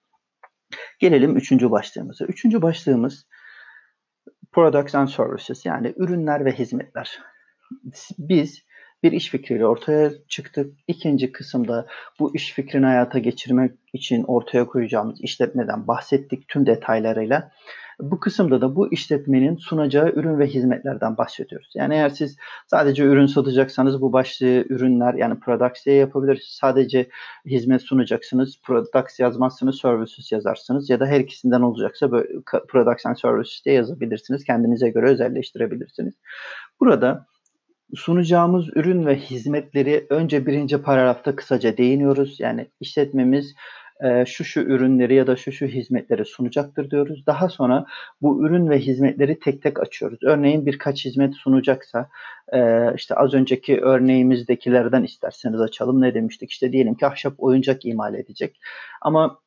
Gelelim 0.98 1.36
üçüncü 1.36 1.70
başlığımıza. 1.70 2.24
Üçüncü 2.24 2.62
başlığımız 2.62 3.26
Products 4.52 4.94
and 4.94 5.08
Services 5.08 5.66
yani 5.66 5.94
ürünler 5.96 6.44
ve 6.44 6.52
hizmetler. 6.52 7.18
Biz 8.18 8.64
bir 9.02 9.12
iş 9.12 9.28
fikriyle 9.28 9.66
ortaya 9.66 10.10
çıktık. 10.28 10.74
İkinci 10.88 11.32
kısımda 11.32 11.86
bu 12.18 12.36
iş 12.36 12.52
fikrini 12.52 12.86
hayata 12.86 13.18
geçirmek 13.18 13.72
için 13.92 14.24
ortaya 14.24 14.66
koyacağımız 14.66 15.20
işletmeden 15.20 15.86
bahsettik 15.86 16.48
tüm 16.48 16.66
detaylarıyla. 16.66 17.52
Bu 18.00 18.20
kısımda 18.20 18.60
da 18.60 18.76
bu 18.76 18.92
işletmenin 18.92 19.56
sunacağı 19.56 20.08
ürün 20.08 20.38
ve 20.38 20.46
hizmetlerden 20.46 21.16
bahsediyoruz. 21.16 21.72
Yani 21.74 21.94
eğer 21.94 22.08
siz 22.08 22.36
sadece 22.66 23.04
ürün 23.04 23.26
satacaksanız 23.26 24.00
bu 24.00 24.12
başlığı 24.12 24.64
ürünler 24.68 25.14
yani 25.14 25.40
products 25.40 25.86
diye 25.86 25.96
yapabilirsiniz. 25.96 26.58
Sadece 26.60 27.08
hizmet 27.46 27.82
sunacaksınız. 27.82 28.60
Products 28.62 29.20
yazmazsınız, 29.20 29.80
services 29.80 30.32
yazarsınız 30.32 30.90
ya 30.90 31.00
da 31.00 31.06
her 31.06 31.20
ikisinden 31.20 31.60
olacaksa 31.60 32.12
böyle 32.12 32.28
products 32.68 33.06
and 33.06 33.16
services 33.16 33.64
diye 33.64 33.74
yazabilirsiniz. 33.74 34.44
Kendinize 34.44 34.90
göre 34.90 35.06
özelleştirebilirsiniz. 35.10 36.14
Burada 36.80 37.26
sunacağımız 37.94 38.68
ürün 38.76 39.06
ve 39.06 39.16
hizmetleri 39.16 40.06
önce 40.10 40.46
birinci 40.46 40.82
paragrafta 40.82 41.36
kısaca 41.36 41.76
değiniyoruz. 41.76 42.40
Yani 42.40 42.70
işletmemiz 42.80 43.54
e, 44.04 44.26
şu 44.26 44.44
şu 44.44 44.60
ürünleri 44.60 45.14
ya 45.14 45.26
da 45.26 45.36
şu 45.36 45.52
şu 45.52 45.66
hizmetleri 45.66 46.24
sunacaktır 46.24 46.90
diyoruz. 46.90 47.26
Daha 47.26 47.48
sonra 47.48 47.86
bu 48.22 48.46
ürün 48.46 48.70
ve 48.70 48.78
hizmetleri 48.78 49.38
tek 49.38 49.62
tek 49.62 49.80
açıyoruz. 49.80 50.18
Örneğin 50.22 50.66
birkaç 50.66 51.04
hizmet 51.04 51.34
sunacaksa 51.34 52.08
e, 52.52 52.90
işte 52.96 53.14
az 53.14 53.34
önceki 53.34 53.80
örneğimizdekilerden 53.80 55.02
isterseniz 55.02 55.60
açalım. 55.60 56.00
Ne 56.00 56.14
demiştik? 56.14 56.50
İşte 56.50 56.72
diyelim 56.72 56.94
ki 56.94 57.06
ahşap 57.06 57.34
oyuncak 57.38 57.84
imal 57.84 58.14
edecek. 58.14 58.60
Ama 59.02 59.38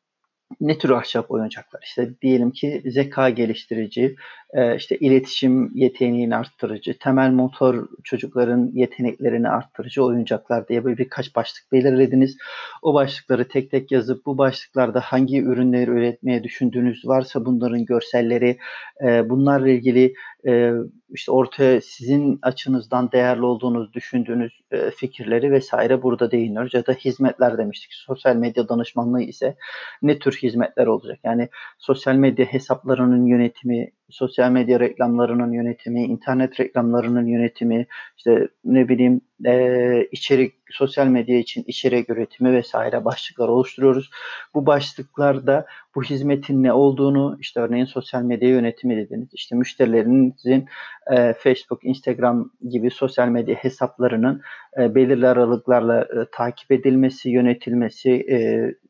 ne 0.61 0.77
tür 0.77 0.89
ahşap 0.89 1.31
oyuncaklar? 1.31 1.81
İşte 1.83 2.09
diyelim 2.21 2.51
ki 2.51 2.81
zeka 2.85 3.29
geliştirici, 3.29 4.15
e, 4.53 4.75
işte 4.75 4.97
iletişim 4.97 5.71
yeteneğini 5.75 6.35
arttırıcı, 6.35 6.97
temel 6.99 7.31
motor 7.31 7.87
çocukların 8.03 8.71
yeteneklerini 8.73 9.49
arttırıcı 9.49 10.03
oyuncaklar 10.03 10.67
diye 10.67 10.83
böyle 10.83 10.97
birkaç 10.97 11.35
başlık 11.35 11.71
belirlediniz. 11.71 12.37
O 12.81 12.93
başlıkları 12.93 13.47
tek 13.47 13.71
tek 13.71 13.91
yazıp 13.91 14.25
bu 14.25 14.37
başlıklarda 14.37 14.99
hangi 14.99 15.41
ürünleri 15.41 15.91
üretmeye 15.91 16.43
düşündüğünüz 16.43 17.07
varsa 17.07 17.45
bunların 17.45 17.85
görselleri, 17.85 18.57
e, 19.03 19.29
bunlarla 19.29 19.69
ilgili 19.69 20.13
e, 20.47 20.71
işte 21.09 21.31
ortaya 21.31 21.81
sizin 21.81 22.39
açınızdan 22.41 23.11
değerli 23.11 23.45
olduğunuz 23.45 23.93
düşündüğünüz 23.93 24.53
fikirleri 24.95 25.51
vesaire 25.51 26.03
burada 26.03 26.31
değiniyoruz. 26.31 26.73
Ya 26.73 26.85
da 26.85 26.93
hizmetler 26.93 27.57
demiştik. 27.57 27.93
Sosyal 27.93 28.35
medya 28.35 28.69
danışmanlığı 28.69 29.21
ise 29.21 29.55
ne 30.01 30.19
tür 30.19 30.37
hizmetler 30.43 30.87
olacak? 30.87 31.19
Yani 31.23 31.49
sosyal 31.77 32.15
medya 32.15 32.45
hesaplarının 32.45 33.25
yönetimi, 33.25 33.91
sosyal 34.09 34.51
medya 34.51 34.79
reklamlarının 34.79 35.51
yönetimi, 35.51 36.03
internet 36.03 36.59
reklamlarının 36.59 37.25
yönetimi, 37.25 37.87
işte 38.17 38.47
ne 38.65 38.89
bileyim 38.89 39.21
e, 39.45 40.07
içerik, 40.11 40.53
sosyal 40.71 41.07
medya 41.07 41.37
için 41.37 41.63
içerik 41.67 42.09
üretimi 42.09 42.53
vesaire 42.53 43.05
başlıklar 43.05 43.47
oluşturuyoruz. 43.47 44.09
Bu 44.53 44.65
başlıklarda 44.65 45.65
bu 45.95 46.03
hizmetin 46.03 46.63
ne 46.63 46.73
olduğunu, 46.73 47.37
işte 47.39 47.59
örneğin 47.59 47.85
sosyal 47.85 48.21
medya 48.21 48.49
yönetimi 48.49 48.97
dediniz, 48.97 49.29
işte 49.33 49.55
müşterilerinizin 49.55 50.65
e, 51.11 51.33
Facebook, 51.33 51.85
Instagram 51.85 52.51
gibi 52.69 52.91
sosyal 52.91 53.27
medya 53.27 53.55
hesaplarının 53.55 54.41
e, 54.79 54.95
belirli 54.95 55.27
aralıklarla 55.27 56.01
e, 56.01 56.07
takip 56.31 56.71
edilmesi, 56.71 57.29
yönetilmesi, 57.29 58.11
e, 58.11 58.37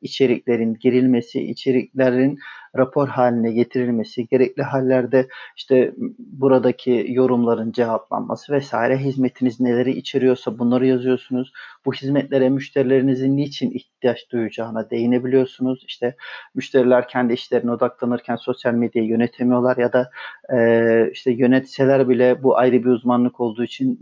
içeriklerin 0.02 0.74
girilmesi, 0.74 1.42
içeriklerin 1.42 2.40
rapor 2.78 3.08
haline 3.08 3.52
getirilmesi, 3.52 4.28
gerekli 4.28 4.64
hallerde 4.64 5.28
işte 5.58 5.94
buradaki 6.20 7.06
yorumların 7.10 7.72
cevaplanması 7.72 8.54
vesaire 8.54 8.98
hizmetiniz 8.98 9.60
neleri 9.60 9.92
içeriyorsa 9.92 10.60
bunları 10.60 10.86
yazıyorsunuz. 10.88 11.54
Bu 11.86 11.94
hizmetlere 11.94 12.50
müşterilerinizin 12.50 13.38
niçin 13.38 13.72
ihtiyaç 13.72 14.32
duyacağına 14.32 14.90
değinebiliyorsunuz. 14.90 15.84
İşte 15.88 16.16
müşteriler 16.56 17.08
kendi 17.08 17.34
işlerine 17.34 17.72
odaklanırken 17.72 18.36
sosyal 18.36 18.74
medyayı 18.74 19.10
yönetemiyorlar 19.10 19.78
ya 19.78 19.94
da 19.94 20.10
e, 20.54 21.12
işte 21.12 21.32
yönetseler 21.32 22.10
bile 22.10 22.44
bu 22.44 22.58
ayrı 22.58 22.84
bir 22.84 22.90
uzmanlık 22.90 23.40
olduğu 23.40 23.64
için 23.64 24.00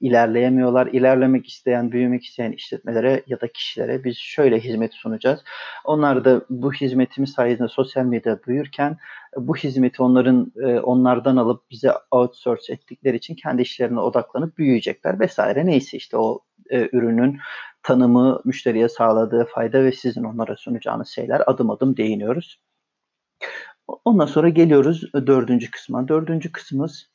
ilerleyemiyorlar. 0.00 0.86
İlerlemek 0.86 1.48
isteyen, 1.48 1.92
büyümek 1.92 2.24
isteyen 2.24 2.52
işletmelere 2.52 3.22
ya 3.26 3.40
da 3.40 3.48
kişilere 3.52 4.04
biz 4.04 4.16
şöyle 4.18 4.60
hizmet 4.60 4.94
sunacağız. 4.94 5.44
Onlar 5.84 6.24
da 6.24 6.42
bu 6.50 6.72
hizmetimiz 6.72 7.32
sayesinde 7.32 7.68
sosyal 7.68 8.04
medyada 8.04 8.40
büyürken 8.46 8.96
bu 9.36 9.56
hizmeti 9.56 10.02
onların 10.02 10.52
e, 10.62 10.80
onlardan 10.80 11.36
alıp 11.36 11.70
bize 11.70 11.92
outsource 12.10 12.72
ettikleri 12.72 13.16
için 13.16 13.34
kendi 13.34 13.62
işlerine 13.62 14.00
odaklanıp 14.00 14.58
büyüyecekler 14.58 15.20
vesaire. 15.20 15.66
Neyse 15.66 15.96
işte 15.96 16.16
o 16.16 16.40
e, 16.70 16.88
ürünün 16.92 17.38
tanımı, 17.82 18.40
müşteriye 18.44 18.88
sağladığı 18.88 19.44
fayda 19.54 19.84
ve 19.84 19.92
sizin 19.92 20.24
onlara 20.24 20.56
sunacağınız 20.56 21.08
şeyler 21.08 21.42
adım 21.46 21.70
adım 21.70 21.96
değiniyoruz. 21.96 22.60
Ondan 24.04 24.26
sonra 24.26 24.48
geliyoruz 24.48 25.12
dördüncü 25.14 25.70
kısma. 25.70 26.08
Dördüncü 26.08 26.52
kısmımız 26.52 27.10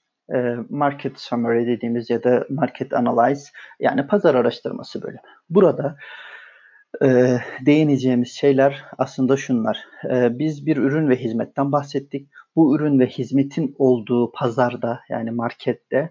market 0.70 1.20
summary 1.20 1.68
dediğimiz 1.68 2.10
ya 2.10 2.24
da 2.24 2.46
market 2.50 2.94
analyze 2.94 3.50
yani 3.80 4.08
pazar 4.08 4.36
araştırması 4.36 5.02
bölümü. 5.02 5.20
Burada 5.50 5.98
e, 7.02 7.38
değineceğimiz 7.66 8.32
şeyler 8.32 8.84
aslında 8.98 9.38
şunlar. 9.38 9.78
E, 10.10 10.40
biz 10.40 10.66
bir 10.66 10.78
ürün 10.78 11.10
ve 11.10 11.16
hizmetten 11.16 11.72
bahsettik. 11.72 12.30
Bu 12.56 12.76
ürün 12.76 13.00
ve 13.00 13.08
hizmetin 13.08 13.76
olduğu 13.78 14.32
pazarda 14.32 15.00
yani 15.10 15.32
markette 15.32 16.10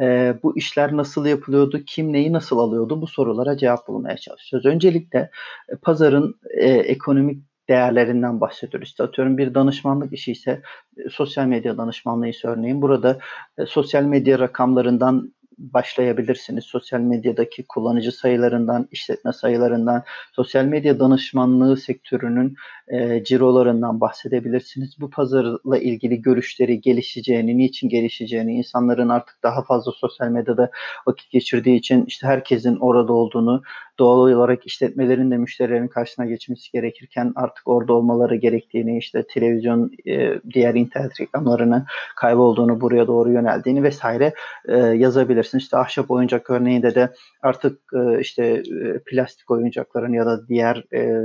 e, 0.00 0.34
bu 0.42 0.56
işler 0.58 0.96
nasıl 0.96 1.26
yapılıyordu, 1.26 1.82
kim 1.86 2.12
neyi 2.12 2.32
nasıl 2.32 2.58
alıyordu 2.58 3.00
bu 3.00 3.06
sorulara 3.06 3.56
cevap 3.56 3.88
bulmaya 3.88 4.16
çalışıyoruz. 4.16 4.66
Öncelikle 4.66 5.30
e, 5.68 5.76
pazarın 5.76 6.34
e, 6.50 6.68
ekonomik 6.68 7.51
değerlerinden 7.68 8.40
bahsediyoruz. 8.40 8.88
İşte 8.88 9.02
atıyorum 9.02 9.38
bir 9.38 9.54
danışmanlık 9.54 10.12
işi 10.12 10.32
ise 10.32 10.62
e, 10.96 11.10
sosyal 11.10 11.46
medya 11.46 11.76
danışmanlığı 11.76 12.28
ise 12.28 12.48
örneğin 12.48 12.82
burada 12.82 13.18
e, 13.58 13.66
sosyal 13.66 14.02
medya 14.02 14.38
rakamlarından 14.38 15.32
başlayabilirsiniz. 15.58 16.64
Sosyal 16.64 17.00
medyadaki 17.00 17.64
kullanıcı 17.66 18.12
sayılarından, 18.12 18.88
işletme 18.90 19.32
sayılarından, 19.32 20.02
sosyal 20.32 20.64
medya 20.64 21.00
danışmanlığı 21.00 21.76
sektörünün 21.76 22.56
e, 22.88 23.24
cirolarından 23.24 24.00
bahsedebilirsiniz. 24.00 25.00
Bu 25.00 25.10
pazarla 25.10 25.78
ilgili 25.78 26.22
görüşleri 26.22 26.80
gelişeceğini, 26.80 27.58
niçin 27.58 27.88
gelişeceğini, 27.88 28.54
insanların 28.54 29.08
artık 29.08 29.42
daha 29.42 29.62
fazla 29.62 29.92
sosyal 29.92 30.28
medyada 30.28 30.70
vakit 31.06 31.30
geçirdiği 31.30 31.76
için 31.76 32.04
işte 32.06 32.26
herkesin 32.26 32.76
orada 32.76 33.12
olduğunu, 33.12 33.62
doğal 33.98 34.18
olarak 34.18 34.66
işletmelerin 34.66 35.30
de 35.30 35.36
müşterilerin 35.36 35.88
karşısına 35.88 36.26
geçmesi 36.26 36.72
gerekirken 36.72 37.32
artık 37.36 37.68
orada 37.68 37.92
olmaları 37.92 38.36
gerektiğini, 38.36 38.98
işte 38.98 39.26
televizyon, 39.26 39.90
e, 40.06 40.40
diğer 40.54 40.74
internet 40.74 41.20
reklamlarını 41.20 41.86
kaybolduğunu, 42.16 42.80
buraya 42.80 43.06
doğru 43.06 43.32
yöneldiğini 43.32 43.82
vesaire 43.82 44.34
e, 44.68 44.76
yazabilirsiniz. 44.76 45.41
İşte 45.58 45.76
ahşap 45.76 46.10
oyuncak 46.10 46.50
örneğinde 46.50 46.94
de 46.94 47.12
artık 47.42 47.80
e, 47.94 48.20
işte 48.20 48.44
e, 48.46 48.98
plastik 49.06 49.50
oyuncakların 49.50 50.12
ya 50.12 50.26
da 50.26 50.48
diğer 50.48 50.84
e, 50.94 51.22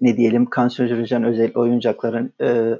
ne 0.00 0.16
diyelim 0.16 0.46
kanserojen 0.46 1.24
özel 1.24 1.54
oyuncakların 1.54 2.32
e, 2.42 2.78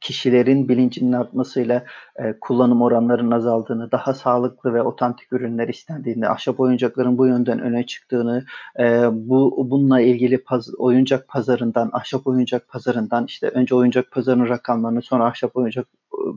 kişilerin 0.00 0.68
bilincinin 0.68 1.12
artmasıyla 1.12 1.84
e, 2.16 2.34
kullanım 2.40 2.82
oranlarının 2.82 3.30
azaldığını, 3.30 3.92
daha 3.92 4.14
sağlıklı 4.14 4.74
ve 4.74 4.82
otantik 4.82 5.32
ürünler 5.32 5.68
istendiğini, 5.68 6.28
ahşap 6.28 6.60
oyuncakların 6.60 7.18
bu 7.18 7.26
yönden 7.26 7.60
öne 7.60 7.86
çıktığını, 7.86 8.44
e, 8.78 9.08
bu 9.12 9.66
bununla 9.70 10.00
ilgili 10.00 10.38
paz, 10.38 10.74
oyuncak 10.78 11.28
pazarından, 11.28 11.90
ahşap 11.92 12.26
oyuncak 12.26 12.68
pazarından 12.68 13.24
işte 13.26 13.48
önce 13.48 13.74
oyuncak 13.74 14.10
pazarının 14.10 14.48
rakamlarını, 14.48 15.02
sonra 15.02 15.24
ahşap 15.26 15.56
oyuncak 15.56 15.86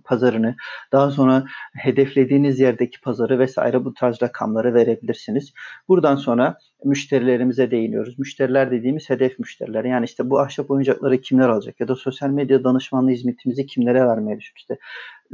pazarını, 0.05 0.55
daha 0.91 1.11
sonra 1.11 1.45
hedeflediğiniz 1.73 2.59
yerdeki 2.59 3.01
pazarı 3.01 3.39
vesaire 3.39 3.85
bu 3.85 3.93
tarz 3.93 4.21
rakamları 4.21 4.73
verebilirsiniz. 4.73 5.53
Buradan 5.87 6.15
sonra 6.15 6.57
müşterilerimize 6.85 7.71
değiniyoruz. 7.71 8.19
Müşteriler 8.19 8.71
dediğimiz 8.71 9.09
hedef 9.09 9.39
müşteriler. 9.39 9.85
Yani 9.85 10.05
işte 10.05 10.29
bu 10.29 10.39
ahşap 10.39 10.71
oyuncakları 10.71 11.21
kimler 11.21 11.49
alacak 11.49 11.79
ya 11.79 11.87
da 11.87 11.95
sosyal 11.95 12.29
medya 12.29 12.63
danışmanlığı 12.63 13.11
hizmetimizi 13.11 13.65
kimlere 13.65 14.05
vermeye 14.05 14.39
düşünüyoruz? 14.39 14.57
İşte 14.57 14.77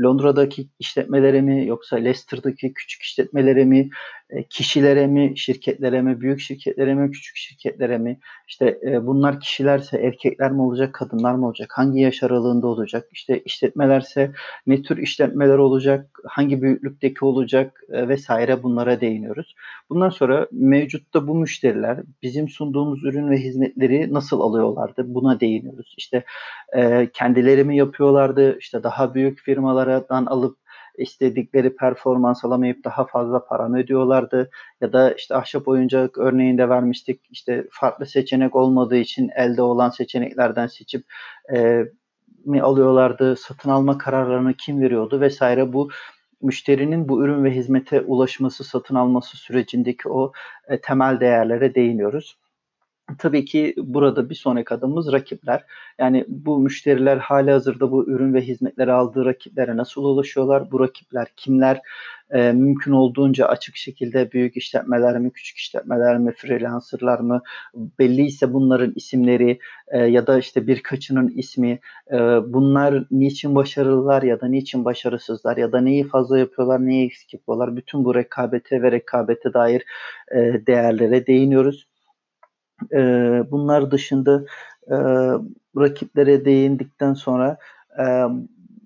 Londra'daki 0.04 0.70
işletmelere 0.80 1.42
mi 1.42 1.68
yoksa 1.68 1.96
Leicester'daki 1.96 2.74
küçük 2.74 3.02
işletmelere 3.02 3.66
mi, 3.66 3.90
e, 4.30 4.44
kişilere 4.50 5.08
mi, 5.08 5.34
şirketlere 5.38 6.02
mi, 6.02 6.22
büyük 6.22 6.40
şirketlere 6.40 6.96
mi, 6.96 7.12
küçük 7.12 7.38
şirketlere 7.38 7.98
mi? 7.98 8.20
İşte 8.48 8.80
e, 8.84 9.06
bunlar 9.08 9.40
kişilerse 9.40 9.98
erkekler 9.98 10.52
mi 10.52 10.62
olacak, 10.62 10.94
kadınlar 10.94 11.36
mı 11.36 11.48
olacak? 11.48 11.72
Hangi 11.76 12.00
yaş 12.02 12.24
aralığında 12.24 12.68
olacak? 12.68 13.08
İşte 13.12 13.40
işletmelerse 13.46 14.32
ne 14.68 14.82
tür 14.82 14.98
işletmeler 14.98 15.58
olacak? 15.58 16.15
Hangi 16.28 16.62
büyüklükteki 16.62 17.26
olacak 17.26 17.82
e, 17.90 18.08
vesaire 18.08 18.64
bunlara 18.64 19.02
değiniyoruz. 19.02 19.56
Bundan 19.90 20.10
sonra 20.10 20.48
mevcutta 20.52 21.28
bu 21.28 21.36
müşteriler 21.36 22.00
bizim 22.22 22.50
sunduğumuz 22.50 23.04
ürün 23.04 23.30
ve 23.30 23.38
hizmetleri 23.38 24.14
nasıl 24.14 24.42
alıyorlardı 24.42 25.04
buna 25.08 25.40
değiniyoruz. 25.40 25.96
İşte 25.98 26.24
e, 26.76 27.10
kendileri 27.14 27.64
mi 27.64 27.78
yapıyorlardı 27.78 28.58
işte 28.60 28.84
daha 28.84 29.14
büyük 29.14 29.40
firmalardan 29.40 30.26
alıp 30.26 30.58
istedikleri 30.98 31.76
performans 31.76 32.46
alamayıp 32.46 32.84
daha 32.84 33.06
fazla 33.06 33.46
para 33.46 33.68
mı 33.68 33.80
ödüyorlardı 33.80 34.50
ya 34.82 34.94
da 34.94 35.14
işte 35.14 35.36
ahşap 35.36 35.68
oyuncak 35.68 36.18
örneğinde 36.18 36.70
vermiştik 36.70 37.22
işte 37.32 37.68
farklı 37.72 38.06
seçenek 38.06 38.56
olmadığı 38.56 38.98
için 38.98 39.30
elde 39.36 39.62
olan 39.62 39.90
seçeneklerden 39.90 40.68
seçip 40.68 41.06
e, 41.56 41.86
mi 42.46 42.62
alıyorlardı 42.62 43.36
satın 43.36 43.70
alma 43.70 43.98
kararlarını 43.98 44.54
kim 44.54 44.82
veriyordu 44.82 45.22
vesaire 45.22 45.74
bu 45.74 45.90
müşterinin 46.42 47.10
bu 47.10 47.24
ürün 47.24 47.44
ve 47.44 47.52
hizmete 47.52 48.02
ulaşması 48.02 48.64
satın 48.64 48.96
alması 48.96 49.38
sürecindeki 49.38 50.10
o 50.10 50.32
e, 50.68 50.82
temel 50.82 51.20
değerlere 51.20 51.76
değiniyoruz. 51.76 52.38
Tabii 53.20 53.46
ki 53.46 53.74
burada 53.78 54.30
bir 54.30 54.36
sonraki 54.36 54.74
adımımız 54.74 55.12
rakipler. 55.12 55.64
Yani 56.00 56.26
bu 56.28 56.60
müşteriler 56.60 57.18
hali 57.18 57.52
hazırda 57.52 57.92
bu 57.92 58.10
ürün 58.10 58.34
ve 58.34 58.42
hizmetleri 58.42 58.92
aldığı 58.92 59.26
rakiplere 59.26 59.78
nasıl 59.78 60.04
ulaşıyorlar? 60.04 60.72
Bu 60.72 60.80
rakipler 60.80 61.28
kimler? 61.36 61.82
E, 62.32 62.52
mümkün 62.52 62.92
olduğunca 62.92 63.46
açık 63.46 63.76
şekilde 63.76 64.32
büyük 64.32 64.58
işletmeler 64.58 65.20
mi, 65.20 65.32
küçük 65.32 65.58
işletmeler 65.58 66.18
mi, 66.18 66.34
freelancerlar 66.38 67.20
mı? 67.20 67.42
Belli 68.00 68.26
ise 68.26 68.54
bunların 68.54 68.94
isimleri 68.96 69.60
e, 69.88 69.98
ya 70.00 70.28
da 70.28 70.40
işte 70.40 70.68
birkaçının 70.68 71.30
ismi. 71.30 71.80
E, 72.12 72.18
bunlar 72.54 73.06
niçin 73.12 73.56
başarılılar 73.56 74.24
ya 74.24 74.42
da 74.42 74.48
niçin 74.48 74.86
başarısızlar 74.86 75.58
ya 75.58 75.72
da 75.72 75.82
neyi 75.82 76.08
fazla 76.08 76.40
yapıyorlar, 76.40 76.86
neyi 76.86 77.06
eksik 77.06 77.34
yapıyorlar? 77.34 77.76
Bütün 77.76 78.06
bu 78.06 78.16
rekabete 78.16 78.82
ve 78.82 78.92
rekabete 78.92 79.54
dair 79.54 79.84
e, 80.32 80.38
değerlere 80.68 81.28
değiniyoruz. 81.28 81.88
E, 82.94 82.98
bunlar 83.52 83.92
dışında 83.92 84.46
e, 84.88 84.96
rakiplere 85.78 86.46
değindikten 86.46 87.14
sonra 87.14 87.58
e, 88.00 88.06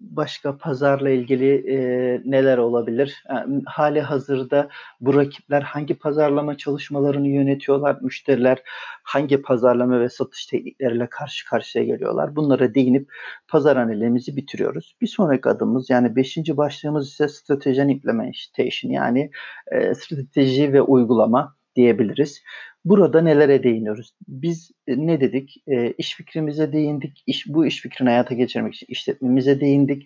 başka 0.09 0.57
pazarla 0.57 1.09
ilgili 1.09 1.71
e, 1.73 1.77
neler 2.25 2.57
olabilir? 2.57 3.23
Yani, 3.29 3.61
hali 3.65 4.01
hazırda 4.01 4.69
bu 5.01 5.15
rakipler 5.15 5.61
hangi 5.61 5.93
pazarlama 5.95 6.57
çalışmalarını 6.57 7.27
yönetiyorlar? 7.27 7.97
Müşteriler 8.01 8.61
hangi 9.03 9.41
pazarlama 9.41 9.99
ve 9.99 10.09
satış 10.09 10.45
teknikleriyle 10.45 11.07
karşı 11.09 11.49
karşıya 11.49 11.85
geliyorlar? 11.85 12.35
Bunlara 12.35 12.73
değinip 12.73 13.11
pazar 13.47 13.77
analizimizi 13.77 14.35
bitiriyoruz. 14.35 14.95
Bir 15.01 15.07
sonraki 15.07 15.49
adımımız 15.49 15.89
yani 15.89 16.15
beşinci 16.15 16.57
başlığımız 16.57 17.07
ise 17.07 17.27
strateji 17.27 17.81
implementation 17.81 18.91
yani 18.91 19.31
e, 19.71 19.95
strateji 19.95 20.73
ve 20.73 20.81
uygulama 20.81 21.58
diyebiliriz. 21.75 22.43
Burada 22.85 23.21
nelere 23.21 23.63
değiniyoruz? 23.63 24.13
Biz 24.27 24.71
e, 24.87 24.97
ne 24.97 25.21
dedik? 25.21 25.63
E, 25.67 25.91
iş 25.91 26.15
fikrimize 26.15 26.73
değindik. 26.73 27.23
İş, 27.27 27.47
bu 27.47 27.65
iş 27.65 27.81
fikrini 27.81 28.09
hayata 28.09 28.35
geçirmek 28.35 28.73
için 28.75 28.87
işletmemize 28.89 29.59
değindik. 29.59 30.05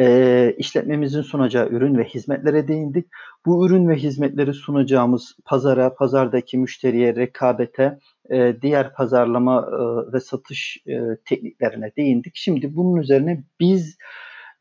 E, 0.00 0.54
işletmemizin 0.58 1.22
sunacağı 1.22 1.68
ürün 1.68 1.98
ve 1.98 2.04
hizmetlere 2.04 2.68
değindik. 2.68 3.06
Bu 3.46 3.66
ürün 3.66 3.88
ve 3.88 3.96
hizmetleri 3.96 4.54
sunacağımız 4.54 5.36
pazara, 5.44 5.94
pazardaki 5.94 6.58
müşteriye, 6.58 7.16
rekabete, 7.16 7.98
e, 8.30 8.56
diğer 8.62 8.94
pazarlama 8.94 9.60
e, 9.60 10.12
ve 10.12 10.20
satış 10.20 10.82
e, 10.86 11.00
tekniklerine 11.24 11.92
değindik. 11.96 12.32
Şimdi 12.36 12.76
bunun 12.76 13.00
üzerine 13.00 13.44
biz 13.60 13.98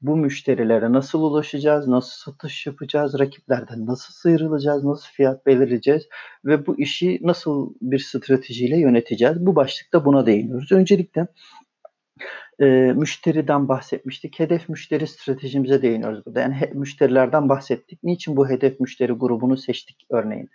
bu 0.04 0.16
müşterilere 0.16 0.92
nasıl 0.92 1.22
ulaşacağız, 1.22 1.88
nasıl 1.88 2.32
satış 2.32 2.66
yapacağız, 2.66 3.20
rakiplerden 3.20 3.86
nasıl 3.86 4.14
sıyrılacağız, 4.14 4.84
nasıl 4.84 5.08
fiyat 5.12 5.46
belirleyeceğiz 5.46 6.04
ve 6.46 6.66
bu 6.68 6.80
işi 6.80 7.20
nasıl 7.22 7.74
bir 7.82 8.00
stratejiyle 8.00 8.80
yöneteceğiz? 8.80 9.46
Bu 9.46 9.56
başlıkta 9.56 10.06
buna 10.06 10.26
değiniyoruz. 10.26 10.72
Öncelikle 10.72 11.28
e, 12.60 12.66
müşteriden 12.96 13.68
bahsetmiştik. 13.68 14.40
Hedef 14.40 14.70
müşteri 14.70 15.08
stratejimize 15.08 15.82
değiniyoruz 15.82 16.26
burada. 16.26 16.40
Yani 16.40 16.54
he, 16.54 16.72
müşterilerden 16.74 17.50
bahsettik. 17.50 18.04
Niçin 18.04 18.38
bu 18.38 18.50
hedef 18.50 18.80
müşteri 18.80 19.12
grubunu 19.12 19.58
seçtik 19.58 20.06
örneğin? 20.10 20.50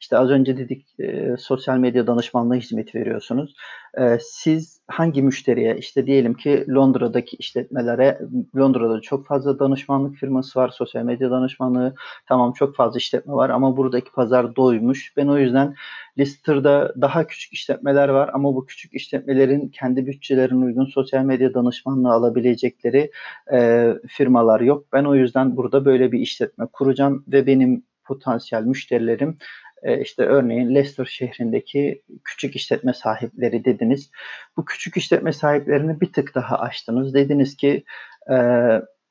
İşte 0.00 0.18
az 0.18 0.30
önce 0.30 0.56
dedik 0.56 0.86
e, 1.00 1.36
sosyal 1.38 1.78
medya 1.78 2.06
danışmanlığı 2.06 2.54
hizmeti 2.54 2.98
veriyorsunuz. 2.98 3.54
E, 3.98 4.18
siz 4.20 4.80
hangi 4.88 5.22
müşteriye 5.22 5.76
işte 5.78 6.06
diyelim 6.06 6.34
ki 6.34 6.66
Londra'daki 6.68 7.36
işletmelere 7.36 8.20
Londra'da 8.56 9.00
çok 9.00 9.26
fazla 9.26 9.58
danışmanlık 9.58 10.16
firması 10.16 10.58
var. 10.58 10.68
Sosyal 10.68 11.02
medya 11.02 11.30
danışmanlığı 11.30 11.94
tamam 12.28 12.52
çok 12.52 12.76
fazla 12.76 12.98
işletme 12.98 13.32
var 13.32 13.50
ama 13.50 13.76
buradaki 13.76 14.12
pazar 14.12 14.56
doymuş. 14.56 15.12
Ben 15.16 15.26
o 15.26 15.38
yüzden 15.38 15.74
Lister'da 16.18 16.94
daha 17.00 17.26
küçük 17.26 17.52
işletmeler 17.52 18.08
var 18.08 18.30
ama 18.32 18.54
bu 18.54 18.66
küçük 18.66 18.94
işletmelerin 18.94 19.68
kendi 19.68 20.06
bütçelerine 20.06 20.64
uygun 20.64 20.84
sosyal 20.84 21.24
medya 21.24 21.54
danışmanlığı 21.54 22.12
alabilecekleri 22.12 23.10
e, 23.52 23.90
firmalar 24.08 24.60
yok. 24.60 24.86
Ben 24.92 25.04
o 25.04 25.14
yüzden 25.14 25.56
burada 25.56 25.84
böyle 25.84 26.12
bir 26.12 26.20
işletme 26.20 26.66
kuracağım 26.72 27.24
ve 27.28 27.46
benim 27.46 27.84
potansiyel 28.04 28.62
müşterilerim 28.62 29.38
e, 29.82 30.00
işte 30.00 30.22
örneğin 30.22 30.74
Leicester 30.74 31.04
şehrindeki 31.04 32.02
küçük 32.24 32.56
işletme 32.56 32.92
sahipleri 32.94 33.64
dediniz. 33.64 34.10
Bu 34.56 34.64
küçük 34.64 34.96
işletme 34.96 35.32
sahiplerini 35.32 36.00
bir 36.00 36.12
tık 36.12 36.34
daha 36.34 36.58
açtınız. 36.58 37.14
Dediniz 37.14 37.56
ki 37.56 37.84
e, 38.30 38.36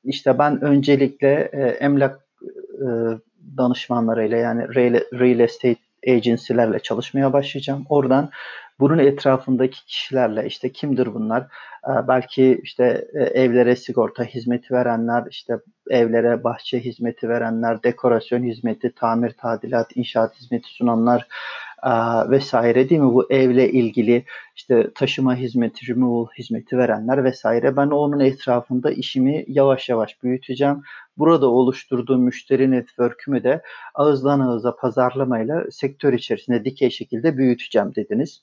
işte 0.04 0.38
ben 0.38 0.60
öncelikle 0.60 1.50
e, 1.52 1.60
emlak 1.60 2.24
danışmanlarıyla 3.56 4.36
yani 4.36 4.74
real, 4.74 5.00
real 5.12 5.40
estate 5.40 5.83
agency'lerle 6.08 6.78
çalışmaya 6.78 7.32
başlayacağım. 7.32 7.86
Oradan 7.88 8.30
bunun 8.80 8.98
etrafındaki 8.98 9.86
kişilerle 9.86 10.46
işte 10.46 10.72
kimdir 10.72 11.14
bunlar? 11.14 11.42
Ee, 11.88 12.08
belki 12.08 12.60
işte 12.62 13.08
e, 13.14 13.22
evlere 13.22 13.76
sigorta 13.76 14.24
hizmeti 14.24 14.74
verenler, 14.74 15.24
işte 15.30 15.58
evlere 15.90 16.44
bahçe 16.44 16.80
hizmeti 16.80 17.28
verenler, 17.28 17.82
dekorasyon 17.82 18.42
hizmeti, 18.42 18.92
tamir, 18.94 19.30
tadilat, 19.30 19.96
inşaat 19.96 20.36
hizmeti 20.36 20.68
sunanlar 20.68 21.26
vesaire 22.30 22.88
değil 22.88 23.00
mi? 23.00 23.14
Bu 23.14 23.32
evle 23.32 23.72
ilgili 23.72 24.24
işte 24.56 24.90
taşıma 24.94 25.36
hizmeti, 25.36 25.88
removal 25.88 26.26
hizmeti 26.38 26.78
verenler 26.78 27.24
vesaire. 27.24 27.76
Ben 27.76 27.86
onun 27.86 28.20
etrafında 28.20 28.90
işimi 28.90 29.44
yavaş 29.48 29.88
yavaş 29.88 30.22
büyüteceğim. 30.22 30.82
Burada 31.16 31.46
oluşturduğum 31.46 32.22
müşteri 32.22 32.70
network'ümü 32.70 33.44
de 33.44 33.62
ağızdan 33.94 34.40
ağıza 34.40 34.76
pazarlamayla 34.76 35.64
sektör 35.70 36.12
içerisinde 36.12 36.64
dikey 36.64 36.90
şekilde 36.90 37.36
büyüteceğim 37.36 37.94
dediniz. 37.94 38.42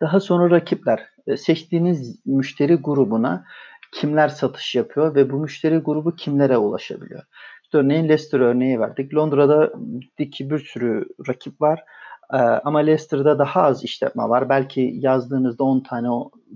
Daha 0.00 0.20
sonra 0.20 0.50
rakipler. 0.50 1.06
Seçtiğiniz 1.36 2.26
müşteri 2.26 2.74
grubuna 2.74 3.44
kimler 3.92 4.28
satış 4.28 4.74
yapıyor 4.74 5.14
ve 5.14 5.30
bu 5.30 5.38
müşteri 5.38 5.78
grubu 5.78 6.16
kimlere 6.16 6.56
ulaşabiliyor? 6.56 7.22
İşte 7.64 7.78
örneğin 7.78 8.04
Leicester 8.04 8.40
örneği 8.40 8.80
verdik. 8.80 9.14
Londra'da 9.14 9.72
bir 10.18 10.58
sürü 10.58 11.04
rakip 11.28 11.60
var. 11.60 11.84
E, 12.32 12.36
ama 12.36 12.78
Leicester'da 12.78 13.38
daha 13.38 13.62
az 13.62 13.84
işletme 13.84 14.22
var. 14.22 14.48
Belki 14.48 14.92
yazdığınızda 14.94 15.64
10 15.64 15.80
tane 15.80 16.08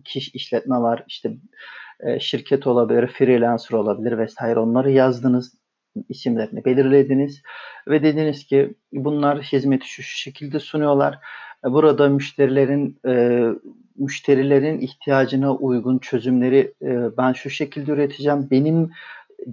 kişi 0.05 0.31
işletme 0.31 0.77
var. 0.77 1.05
İşte 1.09 1.33
e, 2.01 2.21
şirket 2.21 2.67
olabilir, 2.67 3.07
freelancer 3.07 3.79
olabilir 3.79 4.19
vesaire. 4.19 4.59
Onları 4.59 4.91
yazdınız, 4.91 5.55
isimlerini 6.09 6.65
belirlediniz 6.65 7.43
ve 7.89 8.03
dediniz 8.03 8.47
ki 8.47 8.75
bunlar 8.93 9.43
hizmeti 9.43 9.89
şu, 9.89 10.03
şu 10.03 10.19
şekilde 10.19 10.59
sunuyorlar 10.59 11.19
Burada 11.65 12.09
müşterilerin 12.09 12.99
e, 13.07 13.45
müşterilerin 13.97 14.81
ihtiyacına 14.81 15.55
uygun 15.55 15.99
çözümleri 15.99 16.75
e, 16.83 17.17
ben 17.17 17.33
şu 17.33 17.51
şekilde 17.51 17.93
üreteceğim. 17.93 18.49
Benim 18.51 18.91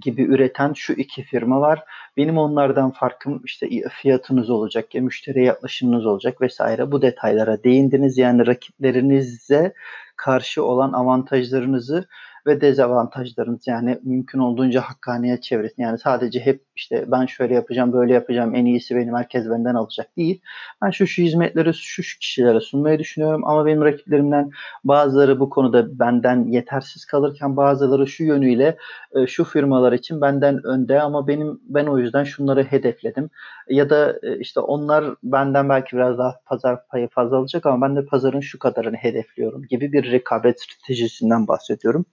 gibi 0.00 0.22
üreten 0.22 0.72
şu 0.72 0.92
iki 0.92 1.22
firma 1.22 1.60
var. 1.60 1.84
Benim 2.16 2.38
onlardan 2.38 2.90
farkım 2.90 3.42
işte 3.44 3.68
fiyatınız 4.02 4.50
olacak 4.50 4.94
ya 4.94 5.02
müşteriye 5.02 5.44
yaklaşımınız 5.44 6.06
olacak 6.06 6.40
vesaire. 6.40 6.92
Bu 6.92 7.02
detaylara 7.02 7.64
değindiniz. 7.64 8.18
Yani 8.18 8.46
rakiplerinize 8.46 9.74
karşı 10.16 10.64
olan 10.64 10.92
avantajlarınızı 10.92 12.08
ve 12.46 12.60
dezavantajlarınız 12.60 13.66
yani 13.66 13.98
mümkün 14.02 14.38
olduğunca 14.38 14.80
hakkaniyet 14.80 15.42
çevresin. 15.42 15.82
Yani 15.82 15.98
sadece 15.98 16.40
hep 16.40 16.64
işte 16.76 17.04
ben 17.08 17.26
şöyle 17.26 17.54
yapacağım, 17.54 17.92
böyle 17.92 18.14
yapacağım, 18.14 18.54
en 18.54 18.64
iyisi 18.64 18.96
benim, 18.96 19.14
herkes 19.14 19.50
benden 19.50 19.74
alacak 19.74 20.16
değil. 20.16 20.40
Ben 20.82 20.90
şu 20.90 21.06
şu 21.06 21.22
hizmetleri 21.22 21.74
şu 21.74 22.02
şu 22.02 22.18
kişilere 22.18 22.60
sunmayı 22.60 22.98
düşünüyorum 22.98 23.44
ama 23.44 23.66
benim 23.66 23.84
rakiplerimden 23.84 24.50
bazıları 24.84 25.40
bu 25.40 25.50
konuda 25.50 25.98
benden 25.98 26.44
yetersiz 26.44 27.04
kalırken 27.04 27.56
bazıları 27.56 28.06
şu 28.06 28.24
yönüyle 28.24 28.76
e, 29.14 29.26
şu 29.26 29.44
firmalar 29.44 29.92
için 29.92 30.20
benden 30.20 30.66
önde 30.66 31.00
ama 31.00 31.26
benim 31.26 31.60
ben 31.64 31.86
o 31.86 31.98
yüzden 31.98 32.24
şunları 32.24 32.64
hedefledim. 32.64 33.30
Ya 33.68 33.90
da 33.90 34.18
e, 34.22 34.38
işte 34.38 34.60
onlar 34.60 35.04
benden 35.22 35.68
belki 35.68 35.96
biraz 35.96 36.18
daha 36.18 36.40
pazar 36.46 36.86
payı 36.88 37.08
fazla 37.08 37.36
alacak 37.36 37.66
ama 37.66 37.88
ben 37.88 37.96
de 37.96 38.06
pazarın 38.06 38.40
şu 38.40 38.58
kadarını 38.58 38.96
hedefliyorum 38.96 39.62
gibi 39.62 39.92
bir 39.92 40.12
rekabet 40.12 40.60
stratejisinden 40.60 41.48
bahsediyorum. 41.48 42.06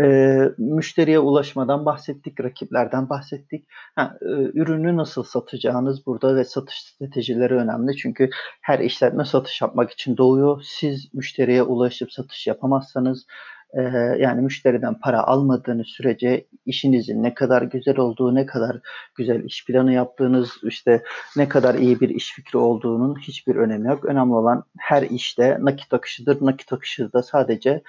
E, 0.00 0.38
müşteriye 0.58 1.18
ulaşmadan 1.18 1.86
bahsettik, 1.86 2.40
rakiplerden 2.40 3.08
bahsettik. 3.08 3.66
Ha, 3.94 4.18
e, 4.22 4.26
ürünü 4.30 4.96
nasıl 4.96 5.22
satacağınız 5.22 6.06
burada 6.06 6.36
ve 6.36 6.44
satış 6.44 6.82
stratejileri 6.82 7.54
önemli. 7.54 7.96
Çünkü 7.96 8.30
her 8.60 8.78
işletme 8.78 9.24
satış 9.24 9.62
yapmak 9.62 9.90
için 9.90 10.16
doğuyor. 10.16 10.62
Siz 10.64 11.14
müşteriye 11.14 11.62
ulaşıp 11.62 12.12
satış 12.12 12.46
yapamazsanız 12.46 13.26
e, 13.74 13.80
yani 14.18 14.42
müşteriden 14.42 14.94
para 15.00 15.22
almadığınız 15.22 15.86
sürece 15.86 16.46
işinizin 16.66 17.22
ne 17.22 17.34
kadar 17.34 17.62
güzel 17.62 17.98
olduğu, 17.98 18.34
ne 18.34 18.46
kadar 18.46 18.76
güzel 19.14 19.44
iş 19.44 19.64
planı 19.64 19.92
yaptığınız, 19.92 20.50
işte 20.62 21.02
ne 21.36 21.48
kadar 21.48 21.74
iyi 21.74 22.00
bir 22.00 22.08
iş 22.08 22.32
fikri 22.32 22.58
olduğunun 22.58 23.20
hiçbir 23.20 23.56
önemi 23.56 23.88
yok. 23.88 24.04
Önemli 24.04 24.32
olan 24.32 24.64
her 24.78 25.02
işte 25.02 25.58
nakit 25.60 25.94
akışıdır. 25.94 26.38
Nakit 26.40 26.72
akışı 26.72 27.12
da 27.12 27.22
sadece 27.22 27.82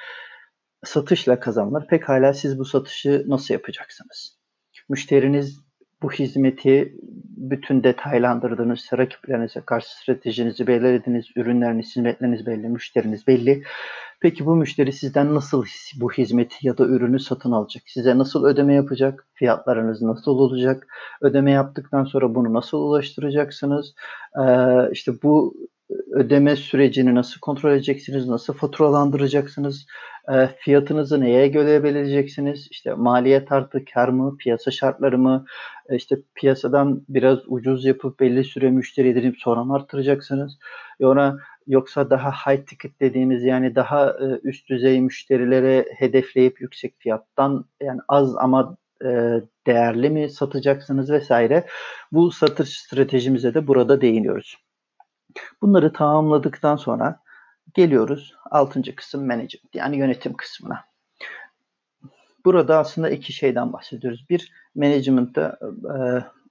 satışla 0.86 1.40
kazanılır. 1.40 1.88
Pekala 1.88 2.34
siz 2.34 2.60
bu 2.60 2.66
satışı 2.66 3.26
nasıl 3.28 3.54
yapacaksınız? 3.54 4.38
Müşteriniz 4.90 5.68
bu 6.02 6.12
hizmeti 6.12 6.96
bütün 7.38 7.84
detaylandırdınız, 7.84 8.90
rakiplerinize 8.98 9.62
karşı 9.62 9.98
stratejinizi 9.98 10.68
belirlediniz, 10.68 11.26
ürünleriniz, 11.36 11.96
hizmetleriniz 11.96 12.46
belli, 12.46 12.68
müşteriniz 12.68 13.28
belli. 13.28 13.64
Peki 14.22 14.46
bu 14.46 14.56
müşteri 14.56 14.94
sizden 14.94 15.36
nasıl 15.36 15.66
bu 16.00 16.12
hizmeti 16.12 16.68
ya 16.68 16.78
da 16.78 16.86
ürünü 16.86 17.20
satın 17.20 17.52
alacak? 17.52 17.84
Size 17.88 18.18
nasıl 18.18 18.46
ödeme 18.46 18.74
yapacak? 18.74 19.28
Fiyatlarınız 19.34 20.02
nasıl 20.02 20.32
olacak? 20.32 20.88
Ödeme 21.22 21.52
yaptıktan 21.52 22.04
sonra 22.04 22.36
bunu 22.36 22.54
nasıl 22.54 22.78
ulaştıracaksınız? 22.78 23.94
Ee, 24.42 24.92
işte 24.92 25.12
bu 25.24 25.54
ödeme 26.12 26.56
sürecini 26.56 27.16
nasıl 27.16 27.40
kontrol 27.40 27.72
edeceksiniz? 27.72 28.28
Nasıl 28.28 28.54
faturalandıracaksınız? 28.54 29.86
E, 30.34 30.48
fiyatınızı 30.60 31.22
neye 31.22 31.48
göre 31.48 31.84
belirleyeceksiniz? 31.84 32.68
İşte 32.72 32.94
maliyet 32.94 33.52
artı 33.52 33.86
kar 33.86 34.10
mı? 34.10 34.38
Piyasa 34.38 34.72
şartları 34.72 35.18
mı? 35.18 35.46
E, 35.90 35.96
işte 35.96 36.18
piyasadan 36.36 37.02
biraz 37.10 37.40
ucuz 37.48 37.86
yapıp 37.86 38.20
belli 38.20 38.44
süre 38.44 38.70
müşteri 38.70 39.10
edinip 39.10 39.36
sonra 39.38 39.64
mı 39.64 39.76
arttıracaksınız? 39.76 40.58
Sonra 41.02 41.38
yoksa 41.68 42.10
daha 42.10 42.32
high 42.32 42.66
ticket 42.66 43.02
dediğimiz 43.02 43.44
yani 43.44 43.76
daha 43.76 44.10
e, 44.10 44.40
üst 44.44 44.70
düzey 44.70 45.02
müşterilere 45.02 45.86
hedefleyip 45.98 46.62
yüksek 46.62 46.96
fiyattan 47.00 47.66
yani 47.82 48.00
az 48.08 48.36
ama 48.36 48.78
e, 49.04 49.08
değerli 49.68 50.10
mi 50.10 50.30
satacaksınız 50.30 51.12
vesaire. 51.12 51.66
Bu 52.12 52.32
satış 52.32 52.80
stratejimize 52.80 53.54
de 53.54 53.68
burada 53.68 54.02
değiniyoruz. 54.02 54.67
Bunları 55.62 55.94
tamamladıktan 55.94 56.76
sonra 56.76 57.20
geliyoruz 57.74 58.36
altıncı 58.52 58.96
kısım 58.96 59.22
management 59.28 59.76
yani 59.76 59.98
yönetim 59.98 60.34
kısmına. 60.34 60.84
Burada 62.46 62.78
aslında 62.78 63.10
iki 63.10 63.34
şeyden 63.34 63.74
bahsediyoruz. 63.74 64.26
Bir, 64.30 64.52
management'ta 64.76 65.60
e, 65.64 65.98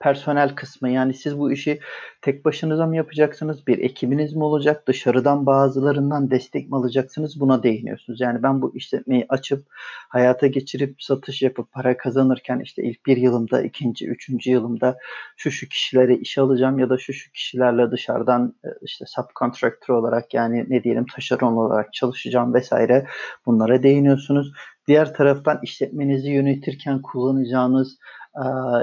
personel 0.01 0.55
kısmı 0.55 0.91
yani 0.91 1.15
siz 1.15 1.39
bu 1.39 1.53
işi 1.53 1.81
tek 2.23 2.45
başınıza 2.45 2.87
mı 2.87 2.97
yapacaksınız? 2.97 3.67
Bir 3.67 3.79
ekibiniz 3.79 4.33
mi 4.33 4.45
olacak? 4.45 4.87
Dışarıdan 4.87 5.47
bazılarından 5.47 6.31
destek 6.31 6.71
mi 6.71 6.77
alacaksınız? 6.77 7.41
Buna 7.41 7.63
değiniyorsunuz. 7.63 8.21
Yani 8.21 8.43
ben 8.43 8.63
bu 8.63 8.77
işletmeyi 8.77 9.27
açıp 9.29 9.67
hayata 10.09 10.47
geçirip 10.47 11.03
satış 11.03 11.43
yapıp 11.43 11.73
para 11.73 11.97
kazanırken 11.97 12.61
işte 12.61 12.83
ilk 12.83 13.07
bir 13.07 13.17
yılımda, 13.17 13.63
ikinci, 13.63 14.07
üçüncü 14.09 14.51
yılımda 14.51 14.99
şu 15.37 15.51
şu 15.51 15.69
kişileri 15.69 16.17
işe 16.17 16.41
alacağım 16.41 16.79
ya 16.79 16.91
da 16.91 16.99
şu 16.99 17.13
şu 17.13 17.33
kişilerle 17.33 17.91
dışarıdan 17.91 18.55
e, 18.65 18.69
işte 18.83 19.05
subcontractor 19.09 19.95
olarak 19.95 20.35
yani 20.35 20.67
ne 20.69 20.83
diyelim 20.83 21.07
taşeron 21.07 21.57
olarak 21.57 21.93
çalışacağım 21.93 22.55
vesaire 22.55 23.07
bunlara 23.47 23.83
değiniyorsunuz. 23.83 24.53
Diğer 24.89 25.15
taraftan 25.15 25.61
işletmenizi 25.63 26.31
yönetirken 26.31 27.03
kullanacağınız 27.03 27.99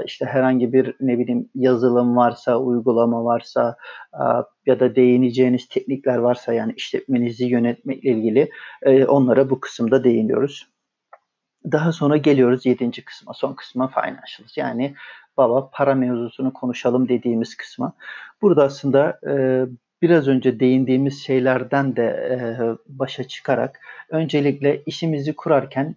işte 0.06 0.24
herhangi 0.26 0.72
bir 0.72 0.94
ne 1.00 1.18
bileyim 1.18 1.48
yazılım 1.54 2.16
varsa, 2.16 2.56
uygulama 2.56 3.24
varsa 3.24 3.76
ya 4.66 4.80
da 4.80 4.96
değineceğiniz 4.96 5.68
teknikler 5.68 6.16
varsa 6.18 6.52
yani 6.52 6.72
işletmenizi 6.76 7.44
yönetmekle 7.44 8.10
ilgili 8.10 8.50
onlara 9.08 9.50
bu 9.50 9.60
kısımda 9.60 10.04
değiniyoruz. 10.04 10.68
Daha 11.72 11.92
sonra 11.92 12.16
geliyoruz 12.16 12.66
yedinci 12.66 13.04
kısma, 13.04 13.32
son 13.34 13.52
kısma 13.54 13.88
financials. 13.88 14.56
Yani 14.56 14.94
baba 15.36 15.70
para 15.72 15.94
mevzusunu 15.94 16.52
konuşalım 16.52 17.08
dediğimiz 17.08 17.56
kısma. 17.56 17.92
Burada 18.42 18.64
aslında 18.64 19.20
biraz 20.02 20.28
önce 20.28 20.60
değindiğimiz 20.60 21.22
şeylerden 21.24 21.96
de 21.96 22.76
başa 22.86 23.24
çıkarak 23.24 23.80
öncelikle 24.10 24.82
işimizi 24.86 25.36
kurarken 25.36 25.96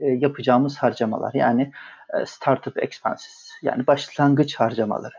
yapacağımız 0.00 0.78
harcamalar 0.78 1.34
yani 1.34 1.72
e, 2.14 2.26
startup 2.26 2.82
expenses 2.82 3.50
yani 3.62 3.86
başlangıç 3.86 4.54
harcamaları. 4.56 5.14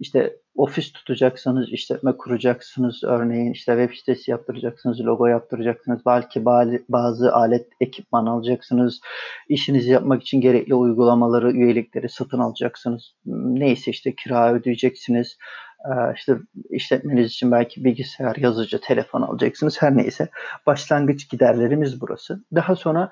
İşte 0.00 0.36
ofis 0.56 0.92
tutacaksanız, 0.92 1.72
işletme 1.72 2.16
kuracaksınız 2.16 3.04
örneğin 3.04 3.52
işte 3.52 3.72
web 3.72 3.96
sitesi 3.96 4.30
yaptıracaksınız, 4.30 5.00
logo 5.00 5.26
yaptıracaksınız, 5.26 6.00
belki 6.06 6.44
bazı 6.88 7.34
alet 7.34 7.68
ekipman 7.80 8.26
alacaksınız, 8.26 9.00
işinizi 9.48 9.90
yapmak 9.90 10.22
için 10.22 10.40
gerekli 10.40 10.74
uygulamaları, 10.74 11.52
üyelikleri 11.52 12.08
satın 12.08 12.38
alacaksınız. 12.38 13.14
Neyse 13.26 13.90
işte 13.90 14.14
kira 14.14 14.52
ödeyeceksiniz, 14.52 15.38
e, 15.84 15.92
işte 16.14 16.38
işletmeniz 16.70 17.26
için 17.26 17.52
belki 17.52 17.84
bilgisayar, 17.84 18.36
yazıcı, 18.36 18.80
telefon 18.80 19.22
alacaksınız 19.22 19.82
her 19.82 19.96
neyse. 19.96 20.28
Başlangıç 20.66 21.30
giderlerimiz 21.30 22.00
burası. 22.00 22.44
Daha 22.54 22.76
sonra 22.76 23.10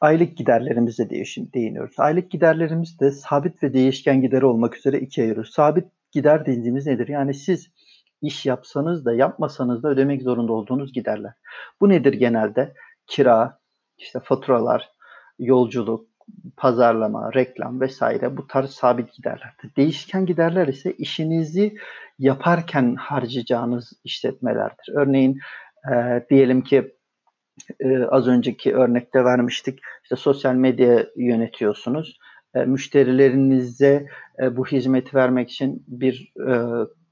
aylık 0.00 0.36
giderlerimize 0.36 1.10
değiniyoruz. 1.10 1.94
Aylık 1.98 2.30
giderlerimiz 2.30 3.00
de 3.00 3.10
sabit 3.10 3.62
ve 3.62 3.72
değişken 3.72 4.22
gider 4.22 4.42
olmak 4.42 4.76
üzere 4.76 5.00
ikiye 5.00 5.26
ayırıyoruz. 5.26 5.54
Sabit 5.54 5.84
gider 6.12 6.46
dediğimiz 6.46 6.86
nedir? 6.86 7.08
Yani 7.08 7.34
siz 7.34 7.70
iş 8.22 8.46
yapsanız 8.46 9.04
da 9.04 9.14
yapmasanız 9.14 9.82
da 9.82 9.88
ödemek 9.88 10.22
zorunda 10.22 10.52
olduğunuz 10.52 10.92
giderler. 10.92 11.32
Bu 11.80 11.88
nedir 11.88 12.12
genelde? 12.12 12.74
Kira, 13.06 13.58
işte 13.98 14.20
faturalar, 14.24 14.88
yolculuk, 15.38 16.08
pazarlama, 16.56 17.32
reklam 17.34 17.80
vesaire 17.80 18.36
bu 18.36 18.46
tarz 18.46 18.70
sabit 18.70 19.14
giderlerdir. 19.14 19.76
Değişken 19.76 20.26
giderler 20.26 20.68
ise 20.68 20.92
işinizi 20.92 21.76
yaparken 22.18 22.94
harcayacağınız 22.94 23.92
işletmelerdir. 24.04 24.94
Örneğin 24.94 25.38
e, 25.92 26.24
diyelim 26.30 26.62
ki 26.62 26.97
e, 27.80 28.04
az 28.04 28.28
önceki 28.28 28.74
örnekte 28.74 29.24
vermiştik. 29.24 29.78
İşte 30.02 30.16
sosyal 30.16 30.54
medya 30.54 31.06
yönetiyorsunuz. 31.16 32.18
E, 32.54 32.64
müşterilerinize 32.64 34.06
e, 34.42 34.56
bu 34.56 34.66
hizmeti 34.66 35.16
vermek 35.16 35.50
için 35.50 35.84
bir 35.88 36.32
e, 36.48 36.54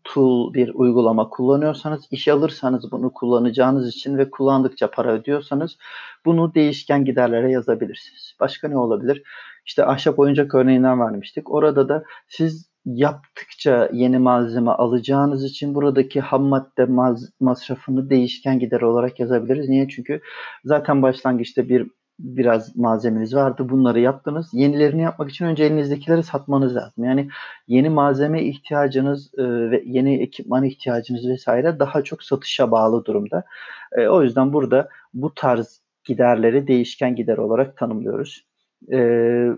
tool, 0.05 0.55
bir 0.55 0.71
uygulama 0.75 1.29
kullanıyorsanız, 1.29 2.09
iş 2.11 2.29
alırsanız 2.29 2.93
bunu 2.93 3.13
kullanacağınız 3.13 3.89
için 3.89 4.19
ve 4.19 4.31
kullandıkça 4.31 4.91
para 4.91 5.13
ödüyorsanız 5.13 5.79
bunu 6.25 6.55
değişken 6.55 7.05
giderlere 7.05 7.51
yazabilirsiniz. 7.51 8.35
Başka 8.41 8.69
ne 8.69 8.79
olabilir? 8.79 9.23
İşte 9.67 9.87
ahşap 9.87 10.19
oyuncak 10.19 10.55
örneğinden 10.55 11.01
vermiştik. 11.01 11.51
Orada 11.51 11.89
da 11.89 12.05
siz 12.29 12.76
yaptıkça 12.87 13.91
yeni 13.93 14.19
malzeme 14.19 14.71
alacağınız 14.71 15.45
için 15.45 15.75
buradaki 15.75 16.21
ham 16.21 16.43
madde 16.43 16.83
maz- 16.87 17.33
masrafını 17.41 18.11
değişken 18.11 18.59
gider 18.59 18.81
olarak 18.81 19.21
yazabiliriz. 19.21 19.69
Niye? 19.69 19.89
Çünkü 19.89 20.21
zaten 20.65 21.03
başlangıçta 21.03 21.69
bir 21.69 21.87
biraz 22.19 22.77
malzemeniz 22.77 23.35
vardı. 23.35 23.69
Bunları 23.69 24.01
yaptınız. 24.01 24.49
Yenilerini 24.53 25.03
yapmak 25.03 25.31
için 25.31 25.45
önce 25.45 25.65
elinizdekileri 25.65 26.23
satmanız 26.23 26.77
lazım. 26.77 27.05
Yani 27.05 27.29
yeni 27.69 27.91
malzeme 27.91 28.43
ihtiyacınız 28.43 29.31
e, 29.39 29.43
ve 29.71 29.83
yeni 29.87 30.23
ekipman 30.23 30.65
ihtiyacınız 30.65 31.29
vesaire 31.29 31.79
daha 31.79 32.03
çok 32.03 32.23
satışa 32.23 32.71
bağlı 32.71 33.05
durumda. 33.05 33.45
E, 33.93 34.09
o 34.09 34.23
yüzden 34.23 34.53
burada 34.53 34.89
bu 35.15 35.35
tarz 35.35 35.81
giderleri 36.05 36.67
değişken 36.67 37.17
gider 37.17 37.39
olarak 37.39 37.77
tanımlıyoruz. 37.77 38.46
E, 38.93 38.99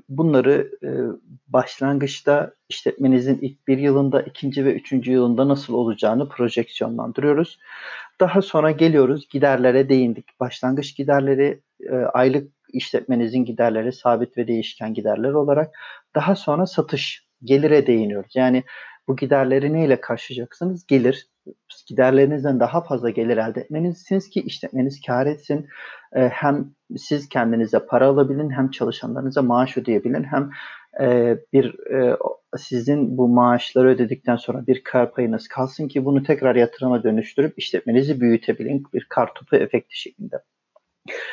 bunları 0.09 0.71
e, 0.83 0.91
başlangıçta 1.49 2.53
işletmenizin 2.69 3.39
ilk 3.43 3.69
bir 3.69 3.79
yılında, 3.79 4.23
ikinci 4.23 4.65
ve 4.65 4.75
üçüncü 4.75 5.13
yılında 5.13 5.49
nasıl 5.49 5.75
olacağını 5.75 6.29
projeksiyonlandırıyoruz. 6.29 7.59
Daha 8.21 8.43
sonra 8.43 8.71
geliyoruz 8.71 9.29
giderlere 9.31 9.89
değindik. 9.89 10.41
Başlangıç 10.41 10.97
giderleri, 10.97 11.61
e, 11.91 11.95
aylık 11.95 12.53
işletmenizin 12.73 13.45
giderleri 13.45 13.93
sabit 13.93 14.37
ve 14.37 14.47
değişken 14.47 14.95
giderler 14.95 15.33
olarak. 15.33 15.75
Daha 16.15 16.35
sonra 16.35 16.67
satış, 16.67 17.27
gelire 17.45 17.87
değiniyoruz. 17.87 18.37
Yani 18.37 18.65
bu 19.09 19.17
giderleri 19.17 19.73
neyle 19.73 20.01
karşılayacaksınız? 20.01 20.87
Gelir. 20.87 21.29
Giderlerinizden 21.87 22.61
daha 22.61 22.81
fazla 22.81 23.11
gelir 23.11 23.37
elde 23.37 23.61
etmelisiniz 23.61 24.31
ki 24.31 24.41
işletmeniz 24.41 25.01
kar 25.07 25.27
etsin. 25.27 25.67
Hem 26.13 26.71
siz 26.97 27.29
kendinize 27.29 27.79
para 27.79 28.07
alabilin 28.07 28.51
hem 28.51 28.71
çalışanlarınıza 28.71 29.43
maaş 29.43 29.77
ödeyebilin 29.77 30.25
hem 30.25 30.51
e, 31.01 31.39
bir 31.53 31.93
e, 31.95 32.17
sizin 32.57 33.19
bu 33.19 33.29
maaşları 33.29 33.89
ödedikten 33.89 34.37
sonra 34.37 34.67
bir 34.67 34.85
kar 34.85 35.13
payınız 35.13 35.49
kalsın 35.49 35.89
ki 35.89 36.05
bunu 36.05 36.23
tekrar 36.23 36.57
yatırıma 36.57 37.03
dönüştürüp 37.03 37.59
işletmenizi 37.59 38.21
büyütebilin 38.21 38.85
bir 38.95 39.07
kar 39.09 39.35
topu 39.35 39.57
efekti 39.57 40.01
şeklinde. 40.01 40.37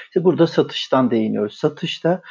İşte 0.06 0.24
burada 0.24 0.48
satıştan 0.48 1.12
değiniyoruz. 1.12 1.58
Satışta 1.58 2.22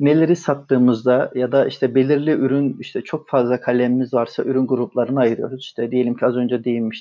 neleri 0.00 0.36
sattığımızda 0.36 1.32
ya 1.34 1.52
da 1.52 1.66
işte 1.66 1.94
belirli 1.94 2.30
ürün 2.30 2.76
işte 2.80 3.02
çok 3.02 3.28
fazla 3.28 3.60
kalemimiz 3.60 4.14
varsa 4.14 4.42
ürün 4.42 4.66
gruplarına 4.66 5.20
ayırıyoruz. 5.20 5.64
İşte 5.64 5.90
diyelim 5.90 6.16
ki 6.16 6.26
az 6.26 6.36
önce 6.36 6.64
değinmiştim 6.64 6.92